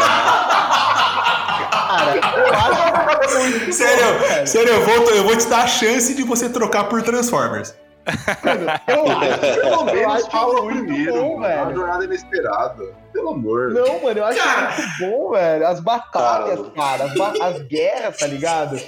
[1.72, 6.24] Cara, eu acho muito Sério, sério, eu vou, eu vou te dar a chance de
[6.24, 7.74] você trocar por Transformers.
[8.88, 11.14] Eu acho, Pelo eu menos acho fala o primeiro.
[11.14, 11.46] bom, mano.
[11.62, 11.76] A velho.
[11.78, 12.84] jornada inesperada.
[13.14, 13.72] Pelo amor.
[13.72, 14.76] Não, mano, eu acho Cara.
[14.76, 15.68] muito bom, velho.
[15.68, 16.72] As batalhas, Cara.
[16.76, 18.80] cara, as, ba- as guerras, tá ligado?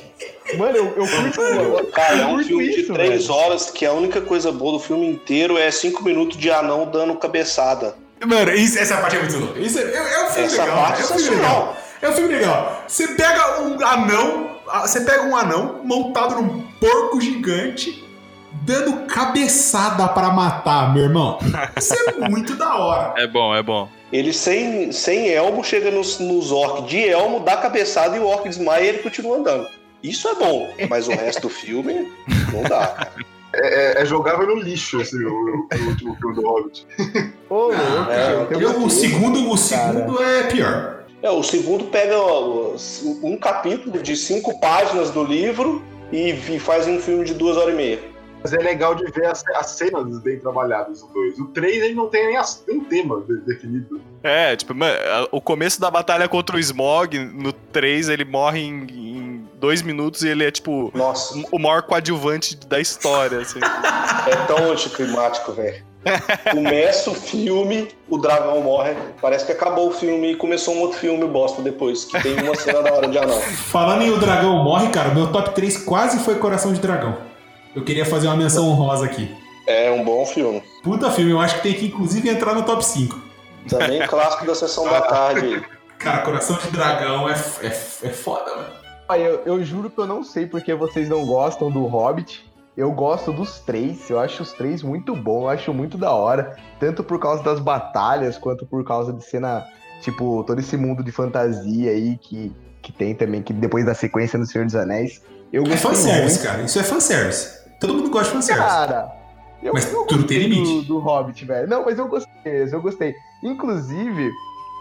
[0.58, 1.42] Mano, eu, eu curto.
[1.42, 3.34] eu- Cara, é eu um curto filme de isso, três velho.
[3.40, 7.16] horas que a única coisa boa do filme inteiro é cinco minutos de anão dando
[7.16, 7.96] cabeçada.
[8.26, 9.60] Mano, isso- essa parte é muito louca.
[9.60, 10.78] Isso é, é, é um filme Essa legal.
[10.78, 11.78] parte é é um filme legal.
[12.02, 12.84] É um filme legal.
[12.88, 14.50] Você pega um anão,
[14.82, 18.04] você pega um anão montado num porco gigante,
[18.52, 21.40] dando cabeçada pra matar, meu irmão.
[21.78, 23.14] Isso é muito da hora.
[23.18, 23.90] É bom, é bom.
[24.12, 28.48] Ele sem, sem elmo chega nos, nos orcs de elmo, dá cabeçada e o orc
[28.48, 29.68] desmaia e ele continua andando.
[30.04, 32.12] Isso é bom, mas o resto do filme
[32.52, 32.88] não dá.
[32.88, 33.12] cara.
[33.54, 36.88] É, é jogável no lixo esse, o, o último filme do Hobbit.
[37.50, 41.04] Ô, louco, É, eu o segundo, o segundo é pior.
[41.22, 42.76] É, o segundo pega ó,
[43.22, 47.74] um capítulo de cinco páginas do livro e, e faz um filme de duas horas
[47.74, 48.11] e meia.
[48.44, 51.38] Mas é legal de ver as, as cenas bem trabalhadas, os dois.
[51.40, 54.02] O 3 ele não tem nem, as, nem tema de- definido.
[54.24, 58.60] É, tipo, mano, a- o começo da batalha contra o Smog, no 3, ele morre
[58.62, 63.60] em, em dois minutos e ele é, tipo, Nossa, o maior coadjuvante da história, assim.
[64.28, 65.84] é tão anticlimático, velho.
[66.52, 68.96] Começa o filme, o dragão morre.
[69.22, 72.56] Parece que acabou o filme e começou um outro filme bosta depois, que tem uma
[72.56, 73.40] cena da hora de anão.
[73.40, 77.30] Falando em O Dragão Morre, cara, meu top 3 quase foi Coração de Dragão.
[77.76, 79.34] Eu queria fazer uma menção honrosa aqui.
[79.66, 80.62] É um bom filme.
[80.84, 83.20] Puta filme, eu acho que tem que inclusive entrar no top 5.
[83.70, 85.64] Também clássico da sessão da tarde.
[85.98, 88.70] Cara, Coração de Dragão é, é, é foda, mano.
[89.08, 92.50] Olha, eu, eu juro que eu não sei porque vocês não gostam do Hobbit.
[92.76, 96.56] Eu gosto dos três, eu acho os três muito bom, eu acho muito da hora.
[96.80, 99.66] Tanto por causa das batalhas, quanto por causa de cena,
[100.02, 102.52] tipo, todo esse mundo de fantasia aí que,
[102.82, 105.22] que tem também, que depois da sequência do Senhor dos Anéis.
[105.52, 106.50] Eu É fanservice, muito.
[106.50, 106.64] cara.
[106.64, 107.61] Isso é fanservice.
[107.82, 108.68] Todo mundo gosta de fanservice.
[108.68, 109.12] Cara,
[109.62, 110.82] eu, Mas eu tudo tem limite.
[110.82, 111.68] Do, do Hobbit, velho.
[111.68, 113.14] Não, mas eu gostei eu gostei.
[113.44, 114.32] Inclusive,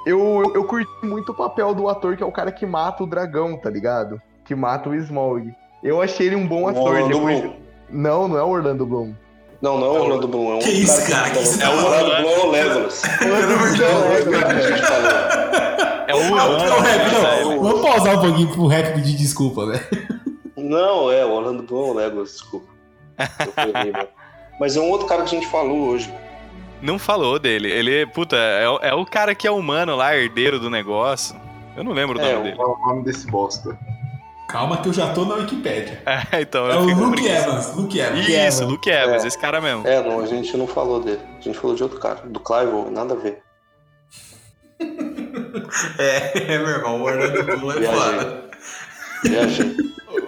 [0.07, 3.03] eu, eu, eu curti muito o papel do ator que é o cara que mata
[3.03, 4.21] o dragão, tá ligado?
[4.45, 5.51] Que mata o Smaug.
[5.83, 6.83] Eu achei ele um bom O ator.
[6.95, 7.55] Orlando depois- Bloom.
[7.91, 9.15] Não, não é o Orlando Bloom.
[9.61, 11.31] Não, não é o Orlando Bloom, é um Que isso, cara?
[11.31, 12.23] Que isso É o tá Orlando falando?
[12.23, 13.03] Bloom, é o Legolas.
[13.05, 15.11] É a gente falou.
[16.09, 16.83] É o não.
[16.83, 17.59] né?
[17.61, 19.81] Vamos pausar um pouquinho pro rap pedir desculpa, né?
[20.57, 22.70] Não, é o Orlando Bloom, é o Legolas, desculpa.
[24.59, 26.13] Mas é um outro cara que a gente falou hoje.
[26.83, 27.71] Não falou dele.
[27.71, 31.37] Ele, puta, é, o- é o cara que é humano lá, herdeiro do negócio.
[31.77, 32.61] Eu não lembro o É, nome o- dele.
[32.61, 33.79] É o nome desse bosta?
[34.49, 36.03] Calma que eu já tô na Wikipédia.
[36.33, 37.25] É, então É o Luke.
[37.27, 37.75] Evans.
[37.77, 38.21] Luke Evans.
[38.29, 38.61] Isso, Evans.
[38.61, 39.27] Luke Evans, É.
[39.29, 39.87] esse cara mesmo.
[39.87, 41.21] É, não, a gente não falou dele.
[41.39, 43.43] A gente falou de outro cara, do Clive, nada a ver.
[45.99, 48.45] É, meu irmão, o Orlando Bloom é foda.
[49.25, 49.77] Viajei.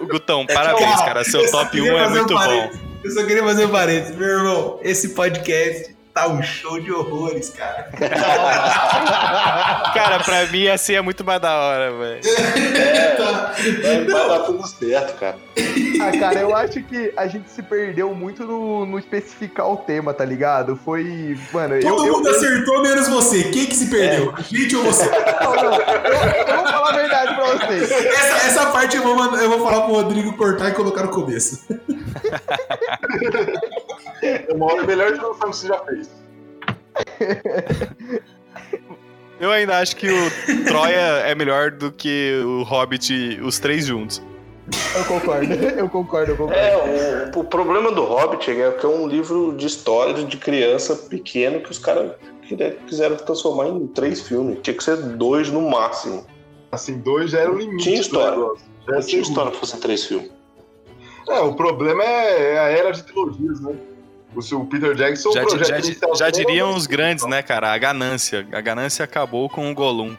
[0.07, 1.23] Gutão, parabéns, cara.
[1.23, 2.71] Seu eu só top 1 queria é fazer um muito bom.
[3.03, 4.15] Eu só queria fazer um parênteses.
[4.15, 7.89] Meu irmão, esse podcast tá um show de horrores, cara.
[9.93, 12.21] Cara, pra mim assim é muito mais da hora, velho.
[13.81, 15.37] Vai, vai dar tudo certo, cara.
[16.01, 20.13] Ah, cara, eu acho que a gente se perdeu muito no, no especificar o tema,
[20.13, 20.75] tá ligado?
[20.75, 21.37] Foi.
[21.51, 21.81] Mano, eu.
[21.81, 23.43] Todo eu, mundo eu, acertou, menos você.
[23.43, 24.33] Quem que se perdeu?
[24.35, 25.09] A gente ou você?
[25.09, 27.91] não, não, eu, eu vou falar a verdade pra vocês.
[27.91, 31.63] Essa, essa parte eu vou, eu vou falar pro Rodrigo cortar e colocar no começo.
[34.23, 36.09] É uma hora melhor introdução que você já fez.
[39.39, 44.21] Eu ainda acho que o Troia é melhor do que o Hobbit, os três juntos.
[44.95, 46.59] Eu concordo, eu concordo, eu concordo.
[46.59, 50.95] É, o, o problema do Hobbit é que é um livro de história de criança
[50.95, 52.13] pequeno que os caras
[52.87, 54.59] quiseram transformar em três filmes.
[54.61, 56.25] Tinha que ser dois no máximo.
[56.71, 57.83] Assim, dois já era o limite.
[57.83, 58.37] Tinha história.
[58.37, 58.55] Não
[58.85, 59.21] tinha seguro.
[59.27, 60.31] história pra fazer três filmes.
[61.27, 63.75] É, o problema é a era de trilogias, né?
[64.35, 67.41] O seu Peter Jackson, Já, o projeto já, inicial já diriam era- os grandes, né,
[67.43, 67.71] cara?
[67.73, 68.47] A ganância.
[68.51, 70.15] A ganância acabou com o Gollum.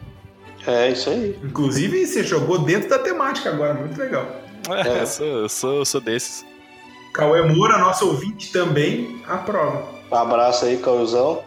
[0.66, 1.38] É, isso aí.
[1.42, 4.26] Inclusive, você jogou dentro da temática agora, muito legal.
[4.70, 5.02] É, É.
[5.02, 6.44] eu sou, eu sou, eu sou desses.
[7.12, 9.86] Cauê Moura, nosso ouvinte também, aprova.
[10.10, 11.42] Um abraço aí, Cauizão.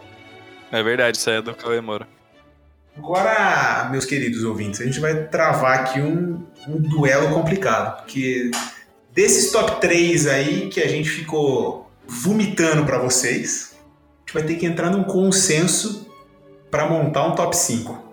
[0.70, 2.06] É verdade, isso aí é do Cauê Moura.
[2.96, 8.50] Agora, meus queridos ouvintes, a gente vai travar aqui um, um duelo complicado, porque
[9.12, 14.54] desses top 3 aí que a gente ficou vomitando pra vocês, a gente vai ter
[14.54, 16.08] que entrar num consenso
[16.70, 18.06] pra montar um top 5.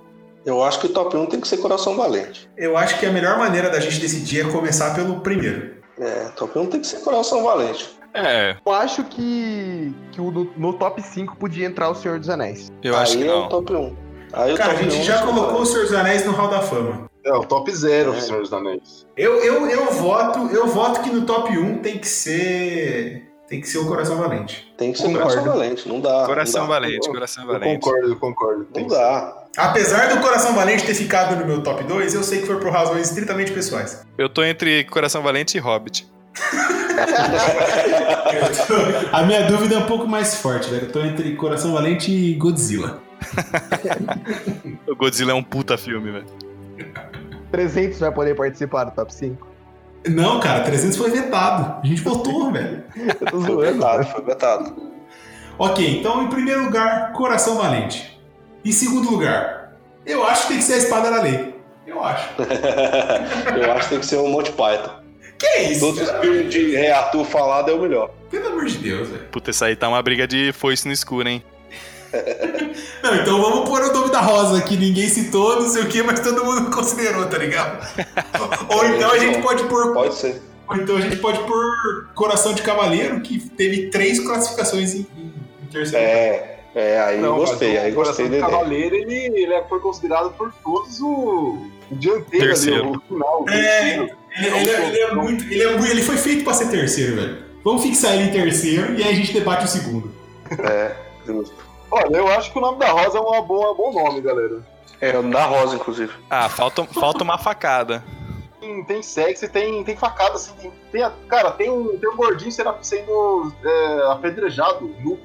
[0.46, 2.50] Eu acho que o top 1 tem que ser Coração Valente.
[2.56, 5.76] Eu acho que a melhor maneira da gente decidir é começar pelo primeiro.
[6.00, 7.90] É, top 1 tem que ser Coração Valente.
[8.14, 12.30] É, Eu acho que, que o no, no top 5 podia entrar o Senhor dos
[12.30, 12.72] Anéis.
[12.84, 13.96] eu Aí acho que é o top 1.
[14.34, 16.62] Aí o Cara, a gente 1 já colocou o Senhor dos Anéis no Hall da
[16.62, 17.10] Fama.
[17.26, 18.22] É, o top zero, É.
[18.22, 19.06] Senhor dos Anéis.
[19.18, 23.25] Eu, eu, eu voto, eu voto que no top 1 tem que ser.
[23.48, 24.74] Tem que ser o Coração Valente.
[24.76, 25.28] Tem que ser Concordo.
[25.30, 26.26] Coração Valente, não dá.
[26.26, 26.74] Coração não dá.
[26.80, 27.80] valente, coração Eu valente.
[27.80, 28.68] concordo, eu concordo.
[28.76, 29.44] Não dá.
[29.56, 32.72] Apesar do Coração Valente ter ficado no meu top 2, eu sei que foi por
[32.72, 34.04] razões estritamente pessoais.
[34.18, 36.08] Eu tô entre Coração Valente e Hobbit.
[39.12, 40.86] A minha dúvida é um pouco mais forte, velho.
[40.88, 43.02] Eu tô entre Coração Valente e Godzilla.
[44.88, 46.26] O Godzilla é um puta filme, velho.
[47.52, 49.48] 300 vai poder participar do top 5.
[50.08, 51.80] Não, cara, 300 foi vetado.
[51.84, 52.84] A gente votou, velho.
[53.30, 54.96] Foi vetado, foi vetado.
[55.58, 58.20] Ok, então em primeiro lugar, Coração Valente.
[58.64, 59.74] Em segundo lugar,
[60.06, 61.56] eu acho que tem que ser a Espada da Lei.
[61.88, 62.30] Eu acho.
[63.56, 65.06] Eu acho que tem que ser o Monty Python.
[65.38, 65.82] Que é isso?
[65.82, 66.22] Todos os cara?
[66.22, 68.10] filmes de Rei Arthur falado é o melhor.
[68.32, 69.26] Pelo amor de Deus, velho.
[69.32, 71.44] Puta, essa aí tá uma briga de foice no escuro, hein?
[73.06, 76.02] Não, então vamos pôr o nome da Rosa que ninguém citou, não sei o que,
[76.02, 77.86] mas todo mundo considerou, tá ligado?
[78.74, 79.94] Ou então a gente pode pôr.
[79.94, 80.42] Pode ser.
[80.68, 85.34] Ou então a gente pode pôr Coração de Cavaleiro, que teve três classificações em, em-
[85.72, 86.04] terceiro.
[86.04, 88.50] É, é aí Não, gostei, o aí gostei do ideia.
[88.50, 91.58] Cavaleiro, ele, ele foi considerado por todos o,
[91.92, 92.88] o dianteiro Terceiro.
[92.88, 93.44] ali, o final.
[93.44, 94.10] o É, terceiro.
[94.38, 95.44] Ele, ele é, ele é muito.
[95.44, 97.38] Ele, é ele foi feito pra ser terceiro, velho.
[97.64, 100.12] Vamos fixar ele em terceiro e aí a gente debate o segundo.
[100.60, 100.92] É,
[101.26, 101.65] justo.
[101.92, 104.62] Olha, eu acho que o nome da Rosa é uma boa, bom nome, galera.
[105.02, 106.12] É, o da Rosa, inclusive.
[106.30, 108.04] Ah, falta, falta uma facada.
[108.60, 110.54] Tem, tem sexo e tem, tem facada, assim.
[110.60, 115.20] Tem, tem a- cara, tem um, tem um gordinho será sendo é, apedrejado nu.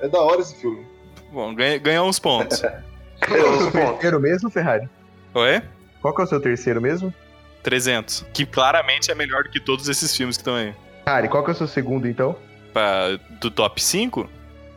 [0.00, 0.84] É da hora esse filme.
[1.30, 2.60] Bom, ganha- ganhou uns pontos.
[3.22, 4.88] Qual que é o seu terceiro mesmo, Ferrari?
[5.34, 5.62] Oi?
[6.00, 7.14] Qual que é o seu terceiro mesmo?
[7.62, 8.26] 300.
[8.32, 10.74] Que claramente é melhor do que todos esses filmes que estão aí.
[11.04, 12.34] Ferrari, qual que é o seu segundo, então?
[12.72, 14.28] Pra, do top 5?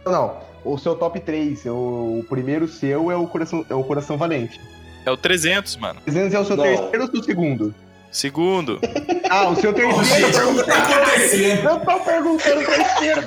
[0.05, 1.65] Não, o seu top 3.
[1.67, 4.59] O, o primeiro seu é o Coração, é o Coração Valente.
[5.05, 6.01] É o 300, mano.
[6.03, 6.63] 300 é o seu Não.
[6.63, 7.75] terceiro ou o seu segundo?
[8.11, 8.79] Segundo.
[9.27, 10.05] Ah, o seu terceiro.
[10.05, 11.67] gente, o que tá acontecendo?
[11.67, 13.23] Eu tô perguntando o terceiro.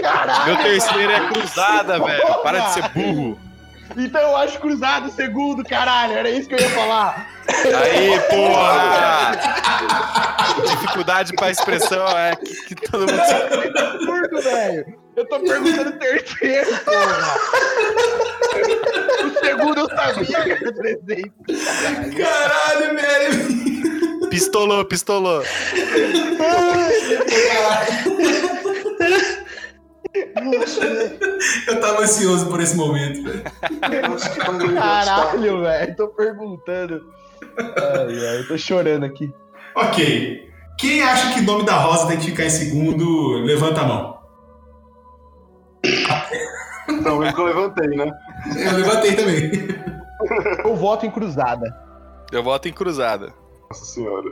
[0.00, 0.46] Caralho.
[0.46, 2.34] Meu terceiro é cruzada, velho.
[2.42, 3.38] Para de ser burro.
[3.96, 6.14] Então eu acho cruzado o segundo, caralho.
[6.14, 7.28] Era isso que eu ia falar.
[7.48, 9.32] Aí, porra!
[10.66, 13.20] Dificuldade pra expressão é que, que todo mundo.
[13.20, 14.98] Absurdo, velho.
[15.16, 17.34] Eu tô perguntando o terceiro, porra.
[19.24, 22.14] O segundo eu sabia que era 300.
[22.14, 24.28] Caralho, velho.
[24.30, 25.42] Pistolou, pistolou.
[30.14, 33.20] Eu tava ansioso por esse momento.
[34.74, 35.96] Caralho, velho.
[35.96, 37.12] Tô perguntando.
[37.58, 39.32] Ai, ai, eu tô chorando aqui.
[39.74, 40.48] Ok.
[40.78, 44.18] Quem acha que o nome da Rosa tem que ficar em segundo, levanta a mão.
[46.88, 48.10] Então, eu levantei, né?
[48.56, 49.50] Eu levantei também.
[50.64, 51.66] Eu voto em cruzada.
[52.32, 53.32] Eu voto em cruzada.
[53.70, 54.30] Nossa senhora.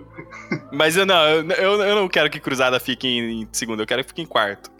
[0.72, 3.86] Mas eu não, eu, eu, eu não quero que cruzada fique em, em segundo, eu
[3.86, 4.70] quero que fique em quarto.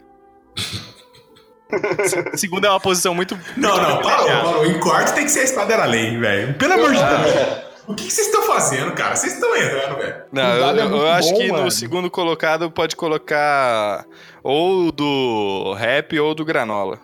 [0.57, 3.37] Se- Segundo é uma posição muito.
[3.57, 4.65] Não, não, parou, parou.
[4.65, 6.53] Em quarto tem que ser a espada era lei, velho.
[6.55, 7.67] Pelo amor de Deus.
[7.87, 9.15] O que que vocês estão fazendo, cara?
[9.15, 10.15] Vocês estão errando, velho.
[10.31, 11.71] Não, eu, é eu- acho bom, que no mano.
[11.71, 14.05] segundo colocado pode colocar
[14.43, 16.99] ou do rap ou do granola.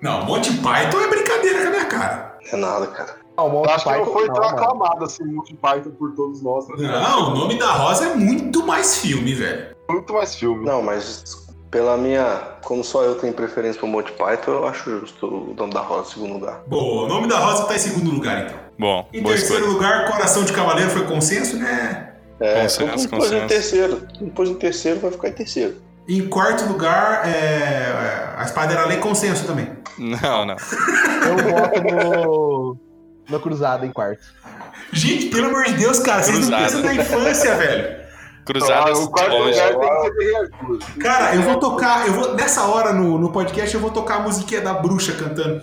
[0.00, 2.38] Não, Monty Python é brincadeira com a minha cara.
[2.52, 3.16] É nada, cara.
[3.36, 6.66] Não, Monty acho que não Python foi tão aclamado assim, Monty Python por todos nós.
[6.68, 6.76] Né?
[6.88, 9.74] Não, o nome da Rosa é muito mais filme, velho.
[9.90, 10.64] Muito mais filme.
[10.64, 11.24] Não, mas
[11.70, 12.42] pela minha.
[12.62, 16.08] Como só eu tenho preferência pro Monty Python, eu acho justo o nome da Rosa
[16.08, 16.62] em segundo lugar.
[16.66, 18.56] Boa, o nome da Rosa tá em segundo lugar, então.
[18.78, 19.74] Bom, Em boa terceiro escolha.
[19.90, 22.12] lugar, Coração de Cavaleiro foi consenso, né?
[22.40, 23.34] É, Consenso, depois consenso.
[23.44, 24.08] em terceiro.
[24.20, 25.76] Depois em terceiro vai ficar em terceiro.
[26.08, 28.34] Em quarto lugar, é...
[28.36, 29.68] a espada era lei consenso também.
[29.98, 30.56] Não, não.
[31.26, 32.76] Eu voto no.
[33.28, 34.24] No cruzada em quarto.
[34.92, 36.62] Gente, pelo amor de Deus, cara, vocês não Cruzado.
[36.64, 37.99] pensam na infância, velho.
[38.52, 39.60] Cruzadas Ah, de longe.
[41.00, 44.20] Cara, eu vou tocar, eu vou, nessa hora no, no podcast, eu vou tocar a
[44.20, 45.60] musiquinha da bruxa cantando.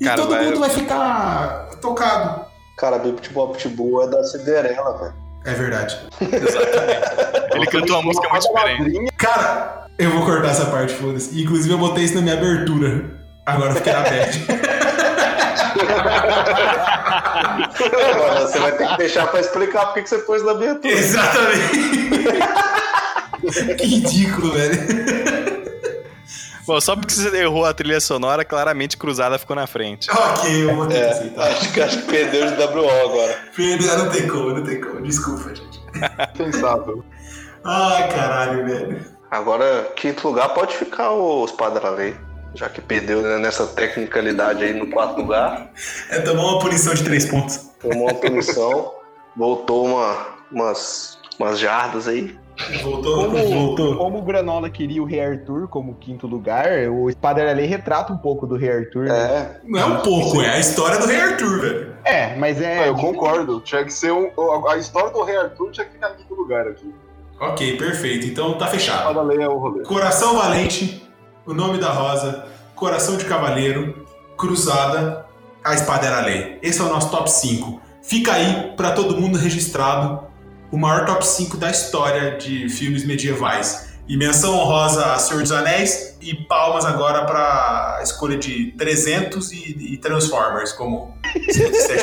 [0.00, 2.46] E Cara, todo vai- mundo vai ficar tocado.
[2.76, 5.14] Cara, Bip Bop Pitbull é da Cinderela, velho.
[5.44, 5.98] É verdade.
[6.20, 9.12] Ele cantou uma música muito diferente.
[9.16, 11.40] Cara, eu vou cortar essa parte, foda-se.
[11.42, 13.18] Inclusive, eu botei isso na minha abertura.
[13.44, 14.46] Agora eu fiquei na bad.
[18.14, 20.92] Agora você vai ter que deixar pra explicar por que você pôs na abertura.
[20.94, 21.78] Exatamente.
[23.76, 24.78] que ridículo, velho.
[26.66, 30.10] Bom, só porque você errou a trilha sonora, claramente Cruzada ficou na frente.
[30.10, 31.46] Ok, eu vou ter que É, aceitar.
[31.48, 33.38] acho, que, acho que perdeu de WO agora.
[33.56, 35.00] Perdeu, não tem como, não tem como.
[35.00, 35.80] Desculpa, gente.
[36.36, 37.02] Pensável.
[37.64, 39.00] Ai, caralho, velho.
[39.30, 42.14] Agora, quinto lugar pode ficar o Espada da Lei.
[42.54, 45.70] Já que perdeu né, nessa tecnicalidade aí no quarto lugar.
[46.10, 47.68] É tomar uma punição de três pontos.
[47.80, 48.92] Tomou uma punição.
[49.36, 52.36] voltou uma, umas, umas jardas aí.
[52.82, 53.96] Voltou, Como, voltou.
[53.96, 58.18] como o Granola queria o Rei Arthur como quinto lugar, o Espada Lei retrata um
[58.18, 59.04] pouco do Rei Arthur.
[59.04, 59.14] né?
[59.16, 61.96] É, Não é um pouco, é a história do Rei Arthur, velho.
[62.04, 62.80] É, mas é.
[62.80, 63.60] Ah, eu concordo.
[63.60, 64.30] Tinha que ser um.
[64.68, 66.92] A história do Rei Arthur tinha que ficar em quinto lugar aqui.
[67.38, 68.26] Ok, perfeito.
[68.26, 69.16] Então tá fechado.
[69.40, 69.84] É o rolê.
[69.84, 71.07] Coração Valente,
[71.48, 72.44] O Nome da Rosa,
[72.74, 75.24] Coração de Cavaleiro, Cruzada,
[75.64, 76.58] A Espada Era a Lei.
[76.60, 77.80] Esse é o nosso top 5.
[78.02, 80.24] Fica aí pra todo mundo registrado
[80.70, 83.94] o maior top 5 da história de filmes medievais.
[84.06, 89.94] E menção honrosa a Senhor dos Anéis e palmas agora pra escolha de 300 e,
[89.94, 91.16] e Transformers como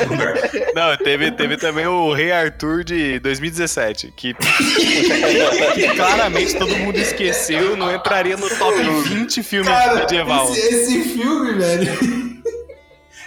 [0.09, 0.35] lugar.
[0.73, 4.33] Não, teve, teve também o Rei Arthur de 2017, que,
[5.73, 10.51] que claramente todo mundo esqueceu, não entraria no top 20 filmes medieval.
[10.51, 12.35] esse, esse filme, velho.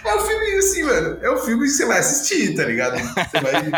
[0.05, 1.17] É um filme assim, mano.
[1.21, 2.97] É um filme que você vai assistir, tá ligado?
[2.97, 3.71] Você vai.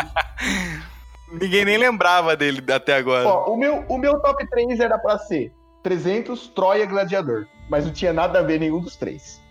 [1.32, 3.26] Ninguém nem lembrava dele até agora.
[3.26, 5.52] Ó, o meu, o meu top 3 era pra ser
[5.82, 7.46] 300, Troia, Gladiador.
[7.68, 9.41] Mas não tinha nada a ver nenhum dos três.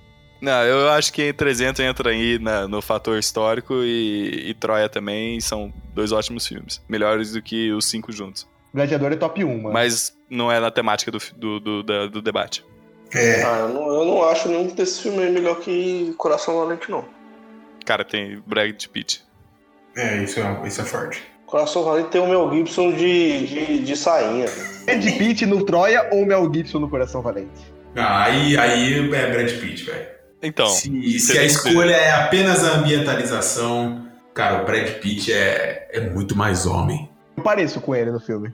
[0.41, 5.39] Não, eu acho que 300 entra aí na- no fator histórico e, e Troia também
[5.39, 6.81] são dois ótimos filmes.
[6.89, 8.47] Melhores do que os cinco juntos.
[8.73, 9.73] Gladiador é top 1, mano.
[9.73, 12.65] Mas não é na temática do, do, do, da- do debate.
[13.13, 13.43] É.
[13.43, 17.05] ah, eu, não, eu não acho nenhum desses filmes aí melhor que Coração Valente, não.
[17.85, 19.21] Cara, tem Brad Pitt.
[19.95, 21.21] É, isso é, isso é forte.
[21.45, 24.45] Coração Valente tem o Mel Gibson de, de, de sainha.
[24.85, 27.51] Brad Pitt no Troia ou Mel Gibson no Coração Valente?
[27.95, 30.07] Ah, aí, aí é Brad Pitt, velho.
[30.41, 35.87] Então, se, você se a escolha é apenas a ambientalização, cara, o Brad Pitt é,
[35.91, 37.09] é muito mais homem.
[37.37, 38.53] Eu pareço com ele no filme.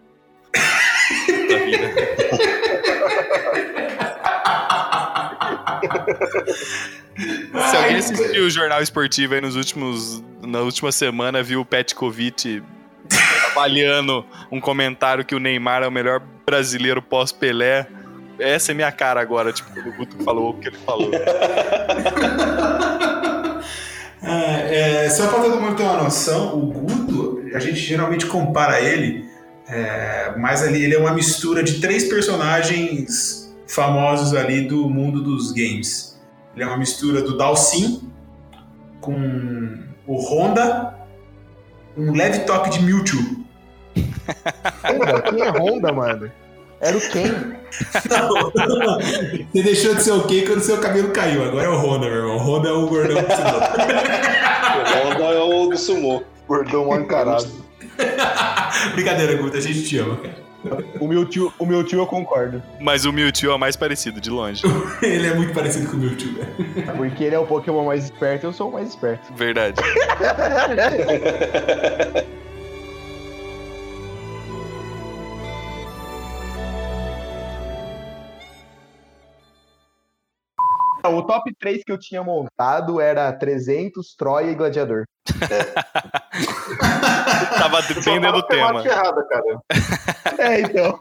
[7.17, 12.61] Se alguém assistiu o jornal esportivo aí nos últimos, na última semana, viu o Petkovic
[13.51, 17.87] avaliando um comentário que o Neymar é o melhor brasileiro pós-Pelé.
[18.39, 21.11] Essa é minha cara agora, tipo, quando o Guto falou o que ele falou.
[24.19, 28.81] É, é, só pra todo mundo ter uma noção, o Guto, a gente geralmente compara
[28.81, 29.25] ele,
[29.69, 35.51] é, mas ali ele é uma mistura de três personagens famosos ali do mundo dos
[35.53, 36.19] games.
[36.53, 38.11] Ele é uma mistura do Dalsin
[38.99, 40.95] com o Honda,
[41.95, 43.45] um leve toque de Mewtwo.
[44.83, 45.21] Honda?
[45.21, 46.31] Quem é Honda, mano?
[46.79, 47.57] Era o Ken.
[49.51, 51.43] Você deixou de ser ok quando seu cabelo caiu.
[51.43, 52.37] Agora é o Honda, meu irmão.
[52.37, 53.53] O Honda é o gordão que você deu.
[54.79, 56.23] O Honda é o do Sumo.
[56.47, 57.47] Gordão mal encarado.
[58.93, 59.57] Brincadeira, Guto.
[59.57, 60.47] A gente te ama, cara.
[60.99, 62.61] O meu tio, o meu tio eu concordo.
[62.79, 64.63] Mas o Mewtwo é o mais parecido, de longe.
[65.01, 66.97] Ele é muito parecido com o Mewtwo, velho.
[66.97, 69.33] Porque ele é o Pokémon mais esperto eu sou o mais esperto.
[69.33, 69.79] Verdade.
[81.03, 85.05] O top 3 que eu tinha montado era 300, Troia e Gladiador.
[87.57, 88.85] Tava bem dentro do tava tema.
[88.85, 89.59] errada, cara.
[90.37, 90.97] É, então.